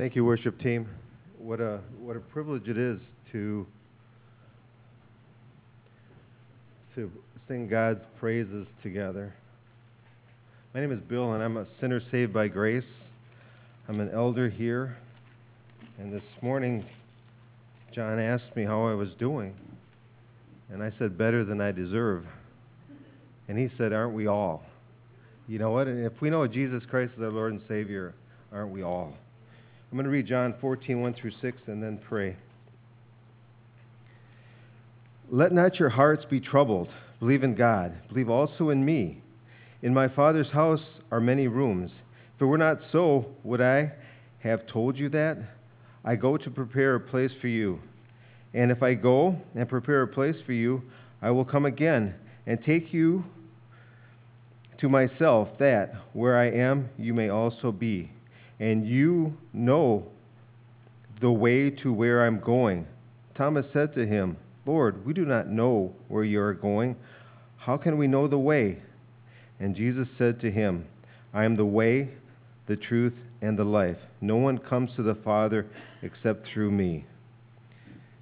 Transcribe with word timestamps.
Thank 0.00 0.16
you, 0.16 0.24
worship 0.24 0.58
team. 0.62 0.88
What 1.36 1.60
a, 1.60 1.80
what 1.98 2.16
a 2.16 2.20
privilege 2.20 2.68
it 2.68 2.78
is 2.78 2.98
to, 3.32 3.66
to 6.94 7.12
sing 7.46 7.68
God's 7.68 8.00
praises 8.18 8.66
together. 8.82 9.34
My 10.72 10.80
name 10.80 10.90
is 10.90 11.00
Bill, 11.00 11.34
and 11.34 11.42
I'm 11.42 11.58
a 11.58 11.66
sinner 11.82 12.00
saved 12.10 12.32
by 12.32 12.48
grace. 12.48 12.82
I'm 13.90 14.00
an 14.00 14.10
elder 14.14 14.48
here. 14.48 14.96
And 15.98 16.10
this 16.10 16.24
morning, 16.40 16.86
John 17.94 18.18
asked 18.18 18.56
me 18.56 18.64
how 18.64 18.86
I 18.86 18.94
was 18.94 19.10
doing. 19.18 19.54
And 20.72 20.82
I 20.82 20.94
said, 20.98 21.18
better 21.18 21.44
than 21.44 21.60
I 21.60 21.72
deserve. 21.72 22.24
And 23.48 23.58
he 23.58 23.68
said, 23.76 23.92
Aren't 23.92 24.14
we 24.14 24.28
all? 24.28 24.62
You 25.46 25.58
know 25.58 25.72
what? 25.72 25.88
And 25.88 26.06
if 26.06 26.22
we 26.22 26.30
know 26.30 26.46
Jesus 26.46 26.84
Christ 26.88 27.12
is 27.18 27.22
our 27.22 27.28
Lord 27.28 27.52
and 27.52 27.60
Savior, 27.68 28.14
aren't 28.50 28.72
we 28.72 28.82
all? 28.82 29.12
I'm 29.90 29.96
going 29.96 30.04
to 30.04 30.10
read 30.10 30.28
John 30.28 30.54
14, 30.60 31.00
1 31.00 31.14
through 31.14 31.32
6, 31.42 31.58
and 31.66 31.82
then 31.82 31.98
pray. 32.08 32.36
Let 35.28 35.50
not 35.50 35.80
your 35.80 35.88
hearts 35.88 36.24
be 36.30 36.38
troubled. 36.38 36.88
Believe 37.18 37.42
in 37.42 37.56
God. 37.56 37.92
Believe 38.08 38.30
also 38.30 38.70
in 38.70 38.84
me. 38.84 39.20
In 39.82 39.92
my 39.92 40.06
Father's 40.06 40.50
house 40.50 40.82
are 41.10 41.20
many 41.20 41.48
rooms. 41.48 41.90
If 42.36 42.42
it 42.42 42.44
were 42.44 42.56
not 42.56 42.78
so, 42.92 43.26
would 43.42 43.60
I 43.60 43.90
have 44.44 44.64
told 44.68 44.96
you 44.96 45.08
that? 45.08 45.38
I 46.04 46.14
go 46.14 46.36
to 46.36 46.50
prepare 46.50 46.94
a 46.94 47.00
place 47.00 47.32
for 47.40 47.48
you. 47.48 47.80
And 48.54 48.70
if 48.70 48.84
I 48.84 48.94
go 48.94 49.36
and 49.56 49.68
prepare 49.68 50.02
a 50.02 50.08
place 50.08 50.36
for 50.46 50.52
you, 50.52 50.82
I 51.20 51.32
will 51.32 51.44
come 51.44 51.66
again 51.66 52.14
and 52.46 52.62
take 52.64 52.94
you 52.94 53.24
to 54.78 54.88
myself, 54.88 55.48
that 55.58 55.94
where 56.12 56.38
I 56.38 56.50
am, 56.50 56.88
you 56.96 57.12
may 57.12 57.28
also 57.28 57.72
be 57.72 58.10
and 58.60 58.86
you 58.86 59.32
know 59.54 60.06
the 61.20 61.30
way 61.30 61.70
to 61.70 61.92
where 61.92 62.24
I'm 62.26 62.38
going. 62.40 62.86
Thomas 63.34 63.64
said 63.72 63.94
to 63.94 64.06
him, 64.06 64.36
Lord, 64.66 65.04
we 65.04 65.14
do 65.14 65.24
not 65.24 65.48
know 65.48 65.94
where 66.08 66.24
you 66.24 66.40
are 66.40 66.54
going. 66.54 66.94
How 67.56 67.78
can 67.78 67.96
we 67.96 68.06
know 68.06 68.28
the 68.28 68.38
way? 68.38 68.78
And 69.58 69.74
Jesus 69.74 70.06
said 70.18 70.40
to 70.42 70.50
him, 70.50 70.86
I 71.32 71.44
am 71.44 71.56
the 71.56 71.64
way, 71.64 72.10
the 72.68 72.76
truth, 72.76 73.14
and 73.40 73.58
the 73.58 73.64
life. 73.64 73.96
No 74.20 74.36
one 74.36 74.58
comes 74.58 74.90
to 74.96 75.02
the 75.02 75.16
Father 75.24 75.66
except 76.02 76.46
through 76.52 76.70
me. 76.70 77.06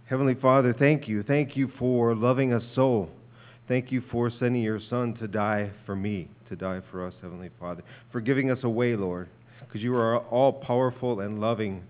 Heavenly 0.08 0.34
Father, 0.34 0.72
thank 0.72 1.08
you. 1.08 1.22
Thank 1.22 1.56
you 1.56 1.70
for 1.78 2.14
loving 2.14 2.52
us 2.52 2.62
so. 2.74 3.10
Thank 3.66 3.92
you 3.92 4.02
for 4.10 4.30
sending 4.38 4.62
your 4.62 4.80
Son 4.88 5.14
to 5.14 5.28
die 5.28 5.70
for 5.84 5.94
me, 5.94 6.28
to 6.48 6.56
die 6.56 6.80
for 6.91 7.06
us, 7.06 7.12
Heavenly 7.20 7.50
Father, 7.60 7.82
for 8.10 8.20
giving 8.20 8.50
us 8.50 8.58
a 8.62 8.68
way, 8.68 8.96
Lord 8.96 9.28
because 9.60 9.82
you 9.82 9.94
are 9.94 10.18
all 10.18 10.52
powerful 10.52 11.20
and 11.20 11.40
loving. 11.40 11.82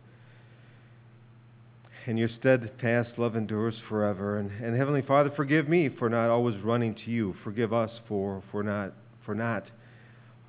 And 2.07 2.19
your 2.19 2.31
steadfast 2.41 3.11
love 3.19 3.37
endures 3.37 3.75
forever. 3.89 4.39
And, 4.39 4.51
and 4.65 4.77
Heavenly 4.77 5.03
Father, 5.03 5.31
forgive 5.37 5.69
me 5.69 5.91
for 5.91 6.09
not 6.09 6.31
always 6.31 6.59
running 6.63 6.95
to 7.05 7.11
you. 7.11 7.35
Forgive 7.45 7.73
us 7.73 7.91
for, 8.09 8.43
for 8.51 8.63
not, 8.63 8.95
for 9.27 9.35
not 9.35 9.65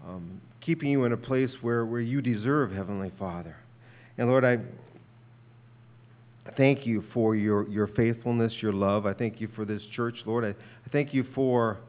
um, 0.08 0.40
keeping 0.62 0.90
you 0.90 1.04
in 1.04 1.12
a 1.12 1.18
place 1.18 1.52
where, 1.62 1.86
where 1.86 2.00
you 2.00 2.22
deserve, 2.22 2.72
Heavenly 2.72 3.12
Father. 3.20 3.58
And 4.18 4.30
Lord, 4.30 4.46
I 4.46 4.60
thank 6.56 6.86
you 6.86 7.04
for 7.14 7.36
your, 7.36 7.68
your 7.70 7.88
faithfulness, 7.88 8.54
your 8.62 8.74
love. 8.74 9.06
I 9.06 9.14
thank 9.14 9.42
you 9.42 9.50
for 9.56 9.66
this 9.66 9.82
church, 9.96 10.16
Lord. 10.26 10.46
I, 10.46 10.50
I 10.50 10.90
thank 10.92 11.14
you 11.14 11.26
for 11.36 11.80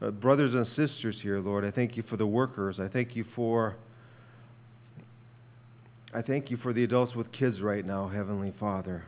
uh, 0.00 0.10
brothers 0.10 0.54
and 0.54 0.66
sisters 0.76 1.16
here, 1.20 1.40
Lord. 1.40 1.64
I 1.64 1.70
thank 1.70 1.96
you 1.96 2.04
for 2.08 2.16
the 2.16 2.26
workers. 2.26 2.76
I 2.78 2.88
thank 2.88 3.16
you 3.16 3.24
for 3.34 3.76
I 6.16 6.22
thank 6.22 6.50
you 6.50 6.56
for 6.56 6.72
the 6.72 6.82
adults 6.82 7.14
with 7.14 7.30
kids 7.30 7.60
right 7.60 7.84
now, 7.84 8.08
Heavenly 8.08 8.54
Father. 8.58 9.04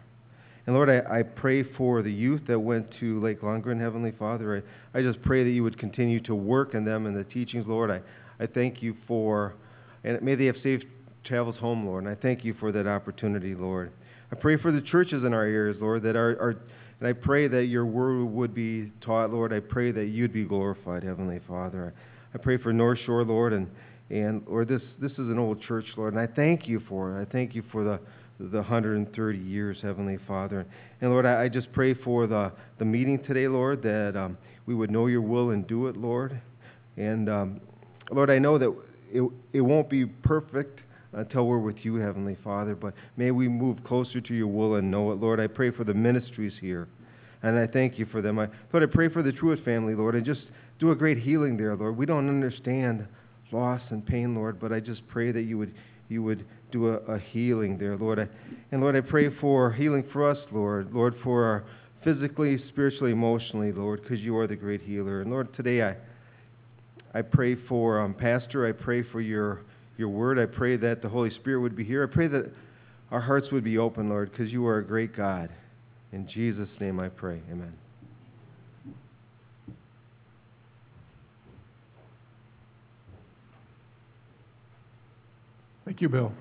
And 0.67 0.77
Lord, 0.77 0.91
I, 0.91 1.21
I 1.21 1.23
pray 1.23 1.63
for 1.63 2.03
the 2.03 2.13
youth 2.13 2.43
that 2.49 2.61
went 2.61 2.87
to 3.01 3.19
Lake 3.23 3.41
Lundgren, 3.41 3.81
Heavenly 3.81 4.13
Father. 4.19 4.63
I, 4.95 4.99
I 4.99 5.03
just 5.03 5.23
pray 5.23 5.43
that 5.43 5.49
you 5.49 5.63
would 5.63 5.79
continue 5.79 6.21
to 6.25 6.35
work 6.35 6.75
in 6.75 6.85
them 6.85 7.07
and 7.07 7.17
the 7.17 7.25
teachings, 7.25 7.65
Lord. 7.67 7.91
I, 7.91 8.03
I 8.39 8.47
thank 8.47 8.83
you 8.83 8.95
for, 9.07 9.55
and 10.05 10.21
may 10.21 10.35
they 10.35 10.45
have 10.45 10.57
safe 10.63 10.83
travels 11.25 11.57
home, 11.57 11.87
Lord. 11.87 12.05
And 12.05 12.13
I 12.13 12.21
thank 12.21 12.45
you 12.45 12.53
for 12.61 12.73
that 12.73 12.87
opportunity, 12.87 13.55
Lord. 13.55 13.91
I 14.31 14.35
pray 14.35 14.59
for 14.61 14.71
the 14.71 14.83
churches 14.83 15.25
in 15.25 15.33
our 15.33 15.45
areas, 15.45 15.79
Lord, 15.81 16.03
that 16.03 16.15
are, 16.15 16.33
are 16.39 16.57
and 17.01 17.09
I 17.09 17.15
pray 17.15 17.49
that 17.49 17.67
your 17.67 17.87
word 17.87 18.25
would 18.25 18.55
be 18.55 18.93
taught, 19.01 19.31
Lord. 19.31 19.55
I 19.55 19.61
pray 19.61 19.93
that 19.93 20.09
you'd 20.09 20.35
be 20.35 20.45
glorified, 20.45 21.05
Heavenly 21.05 21.41
Father. 21.49 21.95
I 22.35 22.39
pray 22.39 22.59
for 22.59 22.71
North 22.71 22.99
Shore, 23.07 23.25
Lord, 23.25 23.55
and 23.55 23.71
and 24.11 24.43
Lord, 24.47 24.69
this, 24.69 24.83
this 25.01 25.13
is 25.13 25.19
an 25.19 25.39
old 25.39 25.61
church, 25.63 25.85
Lord, 25.97 26.15
and 26.15 26.23
I 26.23 26.27
thank 26.27 26.67
you 26.67 26.81
for 26.89 27.19
it. 27.19 27.23
I 27.23 27.31
thank 27.31 27.55
you 27.55 27.63
for 27.71 27.85
the, 27.85 28.01
the 28.39 28.59
130 28.59 29.39
years, 29.39 29.79
Heavenly 29.83 30.19
Father. 30.27 30.67
And 31.01 31.11
Lord, 31.11 31.27
I, 31.27 31.45
I 31.45 31.49
just 31.49 31.71
pray 31.73 31.93
for 31.93 32.27
the, 32.27 32.51
the 32.79 32.85
meeting 32.85 33.23
today, 33.25 33.49
Lord, 33.49 33.83
that 33.83 34.17
um, 34.17 34.39
we 34.67 34.75
would 34.75 34.91
know 34.91 35.07
your 35.07 35.21
will 35.21 35.51
and 35.51 35.67
do 35.67 35.89
it, 35.89 35.97
Lord. 35.97 36.41
And 36.97 37.29
um, 37.29 37.61
Lord, 38.11 38.31
I 38.31 38.39
know 38.39 38.57
that 38.59 38.75
it, 39.13 39.23
it 39.53 39.61
won't 39.61 39.91
be 39.91 40.07
perfect 40.07 40.81
until 41.13 41.47
we're 41.47 41.59
with 41.59 41.77
you, 41.83 41.97
Heavenly 41.97 42.37
Father, 42.43 42.75
but 42.75 42.95
may 43.17 43.31
we 43.31 43.49
move 43.49 43.83
closer 43.85 44.21
to 44.21 44.35
your 44.35 44.47
will 44.47 44.77
and 44.77 44.91
know 44.91 45.13
it, 45.13 45.21
Lord. 45.21 45.41
I 45.41 45.47
pray 45.47 45.71
for 45.71 45.85
the 45.85 45.95
ministries 45.95 46.53
here, 46.61 46.89
and 47.43 47.59
I 47.59 47.67
thank 47.67 47.99
you 47.99 48.07
for 48.07 48.21
them. 48.21 48.39
I, 48.39 48.49
Lord, 48.73 48.89
I 48.89 48.93
pray 48.93 49.09
for 49.09 49.23
the 49.23 49.33
Truitt 49.33 49.65
family, 49.65 49.95
Lord, 49.95 50.15
and 50.15 50.25
just 50.25 50.43
do 50.79 50.91
a 50.91 50.95
great 50.95 51.19
healing 51.19 51.57
there, 51.57 51.75
Lord. 51.77 51.97
We 51.97 52.07
don't 52.07 52.29
understand 52.29 53.07
loss 53.53 53.81
and 53.91 54.05
pain, 54.05 54.35
Lord, 54.35 54.61
but 54.61 54.73
I 54.73 54.81
just 54.81 55.07
pray 55.09 55.33
that 55.33 55.43
you 55.43 55.59
would, 55.59 55.75
you 56.09 56.23
would 56.23 56.45
do 56.71 56.89
a, 56.89 56.97
a 57.13 57.19
healing 57.19 57.79
there, 57.79 57.97
Lord. 57.97 58.19
I, 58.19 58.29
and 58.73 58.81
Lord, 58.81 58.97
I 58.97 59.01
pray 59.01 59.31
for 59.41 59.73
healing 59.73 60.05
for 60.13 60.31
us, 60.31 60.39
Lord. 60.53 60.93
Lord, 60.93 61.15
for 61.23 61.45
our 61.45 61.65
physically, 62.05 62.59
spiritually, 62.69 63.13
emotionally, 63.13 63.73
Lord, 63.73 64.03
because 64.03 64.21
you 64.21 64.37
are 64.39 64.47
the 64.47 64.57
great 64.57 64.83
healer. 64.83 65.23
And 65.23 65.31
Lord, 65.31 65.55
today 65.57 65.83
I, 65.83 65.97
I 67.19 67.23
pray 67.23 67.57
for 67.69 68.01
um, 68.01 68.15
Pastor. 68.15 68.67
I 68.67 68.73
pray 68.73 69.03
for 69.03 69.21
your, 69.21 69.63
your 69.97 70.09
word. 70.09 70.39
I 70.39 70.47
pray 70.47 70.77
that 70.77 71.03
the 71.03 71.09
Holy 71.09 71.31
Spirit 71.31 71.61
would 71.61 71.77
be 71.77 71.85
here. 71.85 72.09
I 72.09 72.13
pray 72.13 72.29
that 72.29 72.51
our 73.11 73.21
hearts 73.21 73.49
would 73.51 73.65
be 73.65 73.79
open, 73.79 74.09
Lord, 74.09 74.31
because 74.31 74.53
you 74.53 74.67
are 74.67 74.79
a 74.79 74.85
great 74.85 75.17
God. 75.17 75.51
In 76.13 76.29
Jesus' 76.29 76.69
name 76.81 77.01
I 77.01 77.09
pray. 77.09 77.41
Amen. 77.51 77.73
Thank 85.89 86.03
you, 86.03 86.11
Bill. 86.11 86.33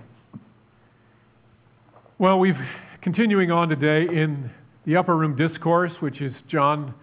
Well, 2.19 2.37
we've 2.37 2.59
continuing 3.01 3.49
on 3.49 3.69
today 3.69 4.01
in 4.01 4.51
the 4.85 4.97
upper 4.97 5.15
room 5.15 5.37
discourse, 5.37 5.93
which 6.01 6.19
is 6.19 6.33
John 6.49 6.93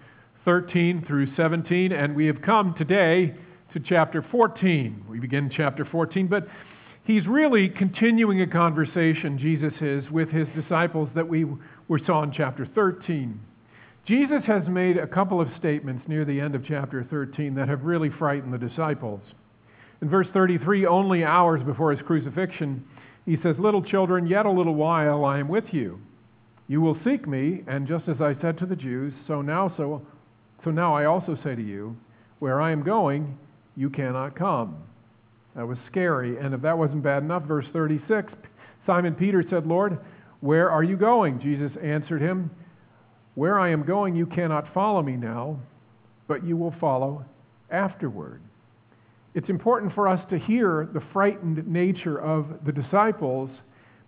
13 0.44 1.06
through 1.06 1.34
17, 1.36 1.90
and 1.92 2.14
we 2.14 2.26
have 2.26 2.42
come 2.42 2.74
today 2.74 3.34
to 3.72 3.80
chapter 3.80 4.22
14. 4.30 5.06
We 5.08 5.20
begin 5.20 5.50
chapter 5.56 5.86
14, 5.86 6.26
but 6.26 6.46
he's 7.04 7.26
really 7.26 7.70
continuing 7.70 8.42
a 8.42 8.46
conversation, 8.46 9.38
Jesus 9.38 9.72
is, 9.80 10.04
with 10.10 10.28
his 10.28 10.46
disciples 10.54 11.08
that 11.14 11.26
we 11.26 11.46
were 11.88 12.00
saw 12.04 12.24
in 12.24 12.30
chapter 12.30 12.66
13. 12.74 13.40
Jesus 14.04 14.42
has 14.46 14.68
made 14.68 14.98
a 14.98 15.06
couple 15.06 15.40
of 15.40 15.48
statements 15.58 16.06
near 16.06 16.26
the 16.26 16.42
end 16.42 16.54
of 16.54 16.62
chapter 16.66 17.06
13 17.08 17.54
that 17.54 17.70
have 17.70 17.84
really 17.84 18.10
frightened 18.10 18.52
the 18.52 18.58
disciples. 18.58 19.22
In 20.02 20.08
verse 20.08 20.26
33, 20.32 20.86
only 20.86 21.24
hours 21.24 21.62
before 21.64 21.92
his 21.92 22.04
crucifixion, 22.06 22.84
he 23.24 23.36
says, 23.42 23.56
Little 23.58 23.82
children, 23.82 24.26
yet 24.26 24.46
a 24.46 24.50
little 24.50 24.74
while 24.74 25.24
I 25.24 25.38
am 25.38 25.48
with 25.48 25.64
you. 25.72 25.98
You 26.68 26.80
will 26.80 26.98
seek 27.04 27.26
me, 27.26 27.62
and 27.66 27.86
just 27.86 28.08
as 28.08 28.20
I 28.20 28.34
said 28.40 28.58
to 28.58 28.66
the 28.66 28.76
Jews, 28.76 29.12
so 29.26 29.42
now 29.42 29.72
so 29.76 30.02
so 30.64 30.70
now 30.70 30.94
I 30.96 31.04
also 31.04 31.36
say 31.44 31.54
to 31.54 31.62
you, 31.62 31.96
where 32.38 32.60
I 32.60 32.72
am 32.72 32.82
going, 32.82 33.38
you 33.76 33.90
cannot 33.90 34.36
come. 34.36 34.76
That 35.54 35.68
was 35.68 35.78
scary. 35.90 36.38
And 36.38 36.54
if 36.54 36.62
that 36.62 36.76
wasn't 36.76 37.02
bad 37.02 37.22
enough, 37.22 37.44
verse 37.44 37.66
36, 37.72 38.32
Simon 38.86 39.14
Peter 39.14 39.44
said, 39.50 39.66
Lord, 39.66 39.98
where 40.40 40.70
are 40.70 40.82
you 40.82 40.96
going? 40.96 41.40
Jesus 41.40 41.70
answered 41.82 42.22
him, 42.22 42.50
Where 43.34 43.58
I 43.60 43.70
am 43.70 43.84
going, 43.84 44.16
you 44.16 44.26
cannot 44.26 44.72
follow 44.72 45.02
me 45.02 45.16
now, 45.16 45.58
but 46.26 46.44
you 46.44 46.56
will 46.56 46.74
follow 46.80 47.24
afterward 47.70 48.40
it's 49.34 49.48
important 49.48 49.92
for 49.94 50.08
us 50.08 50.20
to 50.30 50.38
hear 50.38 50.88
the 50.92 51.02
frightened 51.12 51.66
nature 51.66 52.18
of 52.18 52.46
the 52.64 52.72
disciples 52.72 53.50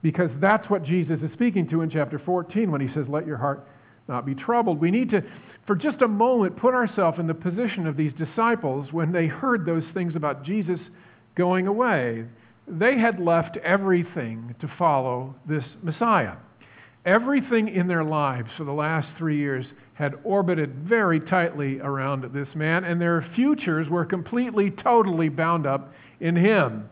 because 0.03 0.31
that's 0.41 0.69
what 0.71 0.85
Jesus 0.85 1.19
is 1.21 1.33
speaking 1.33 1.69
to 1.71 1.83
in 1.83 1.91
chapter 1.91 2.21
14 2.25 2.71
when 2.71 2.81
he 2.81 2.89
says, 2.95 3.07
Let 3.09 3.27
your 3.27 3.37
heart 3.37 3.67
not 4.09 4.25
be 4.25 4.35
troubled. 4.37 4.81
We 4.81 4.93
need 4.93 5.11
to, 5.11 5.23
for 5.67 5.75
just 5.75 6.01
a 6.03 6.09
moment, 6.09 6.57
put 6.57 6.75
ourselves 6.75 7.19
in 7.19 7.27
the 7.27 7.35
position 7.35 7.89
of 7.89 7.97
these 7.97 8.13
disciples 8.13 8.93
when 8.93 9.11
they 9.11 9.27
heard 9.27 9.67
those 9.67 9.83
things 9.95 10.15
about 10.15 10.45
Jesus 10.45 10.79
going 11.37 11.67
away. 11.67 12.25
They 12.69 12.99
had 12.99 13.19
left 13.19 13.57
everything 13.59 14.55
to 14.61 14.71
follow 14.79 15.35
this 15.49 15.65
Messiah. 15.83 16.35
Everything 17.07 17.69
in 17.69 17.87
their 17.87 18.05
lives 18.05 18.51
for 18.57 18.65
the 18.65 18.73
last 18.73 19.09
three 19.17 19.37
years 19.37 19.65
had 19.95 20.17
orbited 20.25 20.75
very 20.75 21.21
tightly 21.21 21.79
around 21.81 22.25
this 22.35 22.49
man, 22.55 22.85
and 22.85 23.01
their 23.01 23.25
futures 23.35 23.89
were 23.89 24.05
completely, 24.05 24.71
totally 24.71 25.29
bound 25.29 25.67
up 25.67 25.95
in 26.21 26.35
him. 26.35 26.91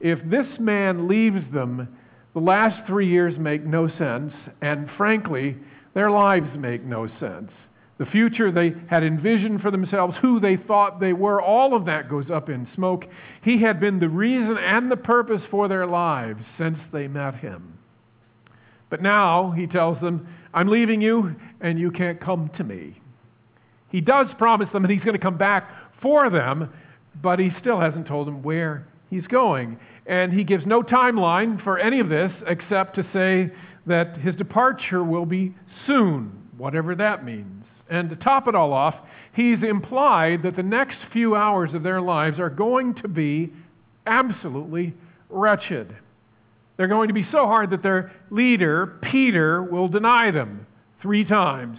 If 0.00 0.18
this 0.24 0.48
man 0.58 1.06
leaves 1.06 1.44
them, 1.52 1.86
The 2.34 2.40
last 2.40 2.86
three 2.86 3.08
years 3.08 3.38
make 3.38 3.62
no 3.62 3.88
sense, 3.88 4.32
and 4.62 4.88
frankly, 4.96 5.58
their 5.92 6.10
lives 6.10 6.48
make 6.56 6.82
no 6.82 7.06
sense. 7.20 7.52
The 7.98 8.06
future 8.06 8.50
they 8.50 8.72
had 8.88 9.04
envisioned 9.04 9.60
for 9.60 9.70
themselves, 9.70 10.16
who 10.22 10.40
they 10.40 10.56
thought 10.56 10.98
they 10.98 11.12
were, 11.12 11.42
all 11.42 11.76
of 11.76 11.84
that 11.84 12.08
goes 12.08 12.30
up 12.30 12.48
in 12.48 12.66
smoke. 12.74 13.04
He 13.42 13.60
had 13.60 13.80
been 13.80 14.00
the 14.00 14.08
reason 14.08 14.56
and 14.56 14.90
the 14.90 14.96
purpose 14.96 15.42
for 15.50 15.68
their 15.68 15.86
lives 15.86 16.42
since 16.56 16.78
they 16.90 17.06
met 17.06 17.34
him. 17.34 17.78
But 18.92 19.00
now 19.00 19.52
he 19.52 19.66
tells 19.66 19.98
them, 20.02 20.28
I'm 20.52 20.68
leaving 20.68 21.00
you, 21.00 21.34
and 21.62 21.78
you 21.78 21.90
can't 21.90 22.20
come 22.20 22.50
to 22.58 22.62
me. 22.62 23.00
He 23.90 24.02
does 24.02 24.26
promise 24.36 24.68
them 24.70 24.82
that 24.82 24.90
he's 24.90 25.02
going 25.02 25.14
to 25.14 25.18
come 25.18 25.38
back 25.38 25.70
for 26.02 26.28
them, 26.28 26.70
but 27.22 27.38
he 27.38 27.48
still 27.58 27.80
hasn't 27.80 28.06
told 28.06 28.26
them 28.26 28.42
where 28.42 28.86
he's 29.08 29.26
going. 29.28 29.78
And 30.04 30.30
he 30.30 30.44
gives 30.44 30.66
no 30.66 30.82
timeline 30.82 31.64
for 31.64 31.78
any 31.78 32.00
of 32.00 32.10
this 32.10 32.30
except 32.46 32.94
to 32.96 33.06
say 33.14 33.50
that 33.86 34.18
his 34.18 34.34
departure 34.34 35.02
will 35.02 35.24
be 35.24 35.54
soon, 35.86 36.50
whatever 36.58 36.94
that 36.94 37.24
means. 37.24 37.64
And 37.88 38.10
to 38.10 38.16
top 38.16 38.46
it 38.46 38.54
all 38.54 38.74
off, 38.74 38.96
he's 39.32 39.62
implied 39.62 40.42
that 40.42 40.54
the 40.54 40.62
next 40.62 40.98
few 41.14 41.34
hours 41.34 41.72
of 41.72 41.82
their 41.82 42.02
lives 42.02 42.38
are 42.38 42.50
going 42.50 42.94
to 42.96 43.08
be 43.08 43.54
absolutely 44.06 44.92
wretched. 45.30 45.96
They're 46.82 46.88
going 46.88 47.06
to 47.06 47.14
be 47.14 47.28
so 47.30 47.46
hard 47.46 47.70
that 47.70 47.84
their 47.84 48.10
leader, 48.30 48.98
Peter, 49.02 49.62
will 49.62 49.86
deny 49.86 50.32
them 50.32 50.66
three 51.00 51.24
times. 51.24 51.78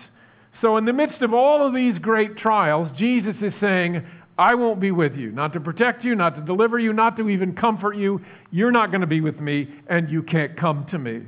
So, 0.61 0.77
in 0.77 0.85
the 0.85 0.93
midst 0.93 1.21
of 1.21 1.33
all 1.33 1.67
of 1.67 1.73
these 1.73 1.99
great 1.99 2.37
trials, 2.37 2.87
Jesus 2.97 3.35
is 3.41 3.51
saying, 3.59 4.01
I 4.37 4.55
won't 4.55 4.79
be 4.79 4.91
with 4.91 5.17
you, 5.17 5.33
not 5.33 5.51
to 5.55 5.59
protect 5.59 6.05
you, 6.05 6.15
not 6.15 6.37
to 6.37 6.41
deliver 6.41 6.79
you, 6.79 6.93
not 6.93 7.17
to 7.17 7.27
even 7.27 7.53
comfort 7.53 7.97
you. 7.97 8.21
You're 8.49 8.71
not 8.71 8.91
going 8.91 9.01
to 9.01 9.07
be 9.07 9.19
with 9.19 9.41
me, 9.41 9.67
and 9.87 10.09
you 10.09 10.23
can't 10.23 10.55
come 10.55 10.87
to 10.91 10.97
me. 10.97 11.23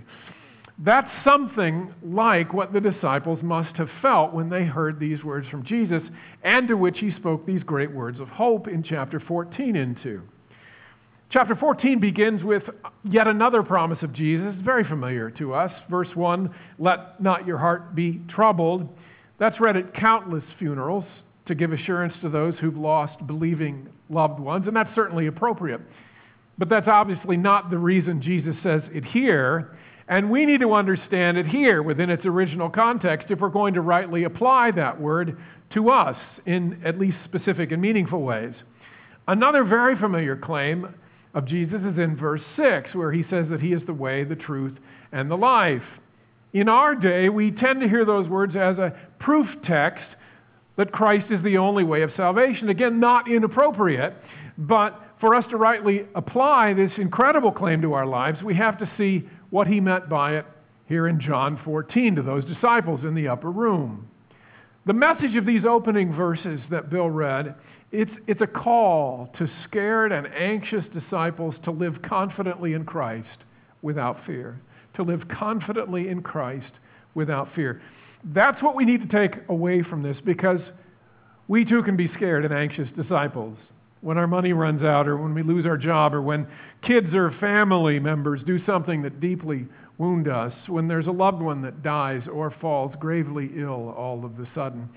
That's 0.79 1.11
something 1.25 1.93
like 2.01 2.53
what 2.53 2.71
the 2.71 2.79
disciples 2.79 3.39
must 3.43 3.75
have 3.75 3.89
felt 4.01 4.31
when 4.31 4.49
they 4.49 4.63
heard 4.63 5.01
these 5.01 5.21
words 5.21 5.49
from 5.49 5.65
Jesus, 5.65 6.01
and 6.45 6.69
to 6.69 6.75
which 6.75 6.99
he 6.99 7.11
spoke 7.11 7.45
these 7.45 7.63
great 7.63 7.91
words 7.91 8.21
of 8.21 8.29
hope 8.29 8.69
in 8.69 8.83
chapter 8.83 9.19
14 9.19 9.75
into. 9.75 10.21
Chapter 11.31 11.55
14 11.55 11.99
begins 11.99 12.43
with 12.43 12.63
yet 13.03 13.27
another 13.27 13.63
promise 13.63 13.97
of 14.03 14.13
Jesus, 14.13 14.55
very 14.63 14.83
familiar 14.83 15.31
to 15.31 15.53
us. 15.53 15.71
Verse 15.89 16.07
1 16.13 16.53
Let 16.79 17.21
not 17.21 17.47
your 17.47 17.57
heart 17.57 17.95
be 17.95 18.21
troubled. 18.29 18.87
That's 19.39 19.59
read 19.59 19.75
at 19.75 19.93
countless 19.93 20.43
funerals 20.59 21.03
to 21.47 21.55
give 21.55 21.73
assurance 21.73 22.13
to 22.21 22.29
those 22.29 22.53
who've 22.59 22.77
lost 22.77 23.25
believing 23.27 23.89
loved 24.09 24.39
ones, 24.39 24.67
and 24.67 24.75
that's 24.75 24.93
certainly 24.95 25.27
appropriate. 25.27 25.81
But 26.57 26.69
that's 26.69 26.87
obviously 26.87 27.37
not 27.37 27.69
the 27.69 27.77
reason 27.77 28.21
Jesus 28.21 28.55
says 28.63 28.81
it 28.93 29.03
here. 29.03 29.77
And 30.07 30.29
we 30.29 30.45
need 30.45 30.61
to 30.61 30.73
understand 30.73 31.37
it 31.37 31.47
here 31.47 31.81
within 31.81 32.09
its 32.11 32.25
original 32.25 32.69
context 32.69 33.27
if 33.31 33.39
we're 33.39 33.49
going 33.49 33.73
to 33.73 33.81
rightly 33.81 34.23
apply 34.23 34.71
that 34.71 35.01
word 35.01 35.37
to 35.73 35.89
us 35.89 36.15
in 36.45 36.79
at 36.85 36.99
least 36.99 37.17
specific 37.25 37.71
and 37.71 37.81
meaningful 37.81 38.21
ways. 38.21 38.53
Another 39.27 39.63
very 39.63 39.97
familiar 39.97 40.35
claim 40.35 40.93
of 41.35 41.45
Jesus 41.45 41.81
is 41.81 41.99
in 41.99 42.15
verse 42.17 42.41
6, 42.55 42.95
where 42.95 43.11
he 43.11 43.23
says 43.29 43.47
that 43.49 43.61
he 43.61 43.73
is 43.73 43.81
the 43.85 43.93
way, 43.93 44.23
the 44.23 44.35
truth, 44.35 44.73
and 45.11 45.29
the 45.29 45.35
life. 45.35 45.83
In 46.53 46.69
our 46.69 46.95
day, 46.95 47.27
we 47.27 47.51
tend 47.51 47.81
to 47.81 47.89
hear 47.89 48.05
those 48.05 48.27
words 48.27 48.55
as 48.55 48.77
a 48.77 48.97
proof 49.19 49.47
text 49.65 50.05
that 50.77 50.93
Christ 50.93 51.27
is 51.29 51.43
the 51.43 51.57
only 51.57 51.83
way 51.83 52.01
of 52.01 52.11
salvation. 52.15 52.69
Again, 52.69 52.99
not 52.99 53.29
inappropriate, 53.29 54.15
but 54.57 55.01
for 55.19 55.35
us 55.35 55.45
to 55.49 55.57
rightly 55.57 56.05
apply 56.15 56.73
this 56.73 56.91
incredible 56.97 57.51
claim 57.51 57.81
to 57.81 57.93
our 57.93 58.05
lives, 58.05 58.41
we 58.41 58.55
have 58.55 58.77
to 58.79 58.89
see 58.97 59.27
what 59.49 59.67
he 59.67 59.79
meant 59.81 60.07
by 60.07 60.37
it 60.37 60.45
here 60.87 61.07
in 61.07 61.19
John 61.19 61.59
14 61.65 62.15
to 62.15 62.21
those 62.21 62.45
disciples 62.45 63.01
in 63.03 63.13
the 63.13 63.27
upper 63.27 63.51
room. 63.51 64.07
The 64.85 64.93
message 64.93 65.35
of 65.35 65.45
these 65.45 65.65
opening 65.65 66.13
verses 66.13 66.61
that 66.69 66.89
Bill 66.89 67.09
read, 67.09 67.55
it's, 67.95 68.11
it's 68.27 68.41
a 68.41 68.47
call 68.47 69.31
to 69.37 69.49
scared 69.63 70.11
and 70.11 70.27
anxious 70.27 70.83
disciples 70.93 71.55
to 71.63 71.71
live 71.71 72.01
confidently 72.01 72.73
in 72.73 72.85
Christ 72.85 73.39
without 73.81 74.25
fear. 74.25 74.59
To 74.95 75.03
live 75.03 75.27
confidently 75.27 76.09
in 76.09 76.21
Christ 76.21 76.71
without 77.13 77.53
fear. 77.55 77.81
That's 78.33 78.61
what 78.61 78.75
we 78.75 78.85
need 78.85 79.09
to 79.09 79.17
take 79.17 79.35
away 79.49 79.81
from 79.81 80.03
this 80.03 80.17
because 80.25 80.59
we 81.47 81.63
too 81.63 81.83
can 81.83 81.95
be 81.95 82.11
scared 82.13 82.43
and 82.43 82.53
anxious 82.53 82.89
disciples 82.97 83.57
when 84.01 84.17
our 84.17 84.27
money 84.27 84.53
runs 84.53 84.83
out 84.83 85.07
or 85.07 85.17
when 85.17 85.33
we 85.33 85.41
lose 85.41 85.65
our 85.65 85.77
job 85.77 86.13
or 86.13 86.21
when 86.21 86.47
kids 86.81 87.13
or 87.13 87.31
family 87.39 87.99
members 87.99 88.41
do 88.45 88.63
something 88.65 89.01
that 89.01 89.19
deeply 89.19 89.65
wound 89.97 90.27
us, 90.27 90.53
when 90.67 90.87
there's 90.87 91.07
a 91.07 91.11
loved 91.11 91.41
one 91.41 91.61
that 91.61 91.81
dies 91.81 92.21
or 92.31 92.53
falls 92.61 92.93
gravely 92.99 93.49
ill 93.55 93.93
all 93.97 94.25
of 94.25 94.39
a 94.39 94.47
sudden. 94.53 94.89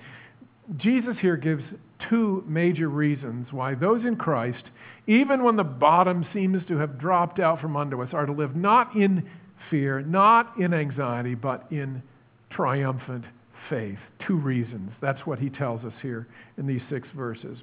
Jesus 0.77 1.15
here 1.19 1.37
gives 1.37 1.63
two 2.09 2.43
major 2.47 2.89
reasons 2.89 3.47
why 3.51 3.75
those 3.75 4.05
in 4.05 4.15
Christ, 4.15 4.63
even 5.07 5.43
when 5.43 5.55
the 5.55 5.63
bottom 5.63 6.25
seems 6.33 6.65
to 6.67 6.77
have 6.77 6.99
dropped 6.99 7.39
out 7.39 7.59
from 7.59 7.75
under 7.75 8.01
us, 8.01 8.09
are 8.13 8.25
to 8.25 8.31
live 8.31 8.55
not 8.55 8.95
in 8.95 9.29
fear, 9.69 10.01
not 10.01 10.57
in 10.57 10.73
anxiety, 10.73 11.35
but 11.35 11.65
in 11.71 12.01
triumphant 12.49 13.25
faith. 13.69 13.99
Two 14.25 14.37
reasons. 14.37 14.91
That's 15.01 15.25
what 15.25 15.39
he 15.39 15.49
tells 15.49 15.83
us 15.83 15.93
here 16.01 16.27
in 16.57 16.65
these 16.65 16.81
six 16.89 17.07
verses. 17.15 17.57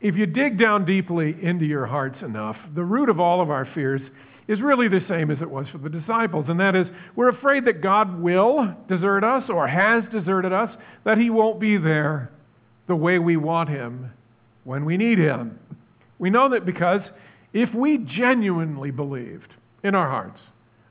If 0.00 0.14
you 0.14 0.26
dig 0.26 0.58
down 0.58 0.84
deeply 0.84 1.36
into 1.42 1.64
your 1.64 1.86
hearts 1.86 2.18
enough, 2.22 2.56
the 2.74 2.84
root 2.84 3.08
of 3.08 3.18
all 3.18 3.40
of 3.40 3.50
our 3.50 3.68
fears 3.74 4.00
is 4.46 4.60
really 4.60 4.88
the 4.88 5.04
same 5.08 5.30
as 5.30 5.38
it 5.42 5.50
was 5.50 5.66
for 5.70 5.78
the 5.78 5.90
disciples, 5.90 6.46
and 6.48 6.58
that 6.60 6.74
is 6.74 6.86
we're 7.16 7.28
afraid 7.28 7.64
that 7.66 7.82
God 7.82 8.20
will 8.20 8.74
desert 8.88 9.24
us 9.24 9.50
or 9.50 9.66
has 9.66 10.04
deserted 10.10 10.52
us, 10.52 10.70
that 11.04 11.18
he 11.18 11.30
won't 11.30 11.60
be 11.60 11.76
there 11.76 12.30
the 12.88 12.96
way 12.96 13.18
we 13.18 13.36
want 13.36 13.68
him 13.68 14.10
when 14.64 14.84
we 14.84 14.96
need 14.96 15.18
him. 15.18 15.58
We 16.18 16.30
know 16.30 16.48
that 16.48 16.66
because 16.66 17.02
if 17.52 17.72
we 17.74 17.98
genuinely 17.98 18.90
believed 18.90 19.52
in 19.84 19.94
our 19.94 20.08
hearts 20.08 20.40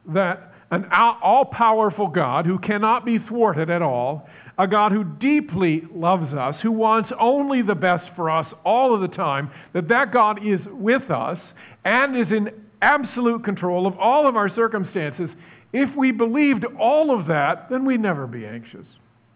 that 0.08 0.54
an 0.72 0.86
all 0.92 1.46
powerful 1.46 2.08
God 2.08 2.46
who 2.46 2.60
cannot 2.60 3.06
be 3.06 3.20
thwarted 3.20 3.70
at 3.70 3.82
all, 3.82 4.28
a 4.58 4.68
God 4.68 4.92
who 4.92 5.04
deeply 5.04 5.84
loves 5.94 6.34
us, 6.34 6.56
who 6.62 6.72
wants 6.72 7.12
only 7.20 7.62
the 7.62 7.76
best 7.76 8.10
for 8.16 8.30
us 8.30 8.48
all 8.66 8.94
of 8.94 9.02
the 9.02 9.16
time, 9.16 9.52
that 9.74 9.88
that 9.90 10.12
God 10.12 10.46
is 10.46 10.60
with 10.72 11.10
us 11.12 11.40
and 11.86 12.18
is 12.18 12.32
in 12.32 12.50
absolute 12.82 13.44
control 13.44 13.88
of 13.88 13.98
all 13.98 14.28
of 14.28 14.36
our 14.36 14.54
circumstances. 14.54 15.30
If 15.74 15.96
we 15.96 16.12
believed 16.12 16.66
all 16.80 17.18
of 17.18 17.28
that, 17.28 17.70
then 17.70 17.86
we'd 17.86 18.00
never 18.00 18.28
be 18.28 18.46
anxious. 18.46 18.86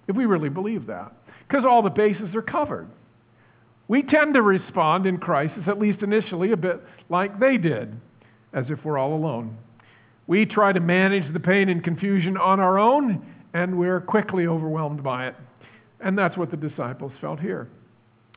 If 0.08 0.16
we 0.16 0.26
really 0.26 0.50
believe 0.50 0.88
that, 0.88 1.14
because 1.52 1.66
all 1.66 1.82
the 1.82 1.90
bases 1.90 2.34
are 2.34 2.42
covered. 2.42 2.88
We 3.90 4.04
tend 4.04 4.36
to 4.36 4.42
respond 4.42 5.06
in 5.06 5.18
crisis, 5.18 5.64
at 5.68 5.80
least 5.80 6.02
initially, 6.02 6.54
a 6.54 6.58
bit 6.58 6.82
like 7.10 7.40
they 7.42 7.58
did, 7.58 7.94
as 8.54 8.66
if 8.70 8.86
we're 8.86 8.98
all 8.98 9.14
alone. 9.14 9.58
We 10.28 10.46
try 10.46 10.72
to 10.72 10.80
manage 10.80 11.32
the 11.34 11.42
pain 11.42 11.68
and 11.68 11.84
confusion 11.84 12.38
on 12.38 12.62
our 12.62 12.80
own, 12.80 13.26
and 13.54 13.78
we're 13.78 14.00
quickly 14.00 14.48
overwhelmed 14.48 15.04
by 15.04 15.28
it. 15.28 15.36
And 16.00 16.18
that's 16.18 16.38
what 16.38 16.52
the 16.52 16.58
disciples 16.58 17.12
felt 17.20 17.42
here. 17.42 17.68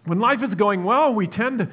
When 0.07 0.19
life 0.19 0.41
is 0.43 0.53
going 0.57 0.83
well, 0.83 1.15
we 1.15 1.29
tend 1.29 1.61
to 1.61 1.69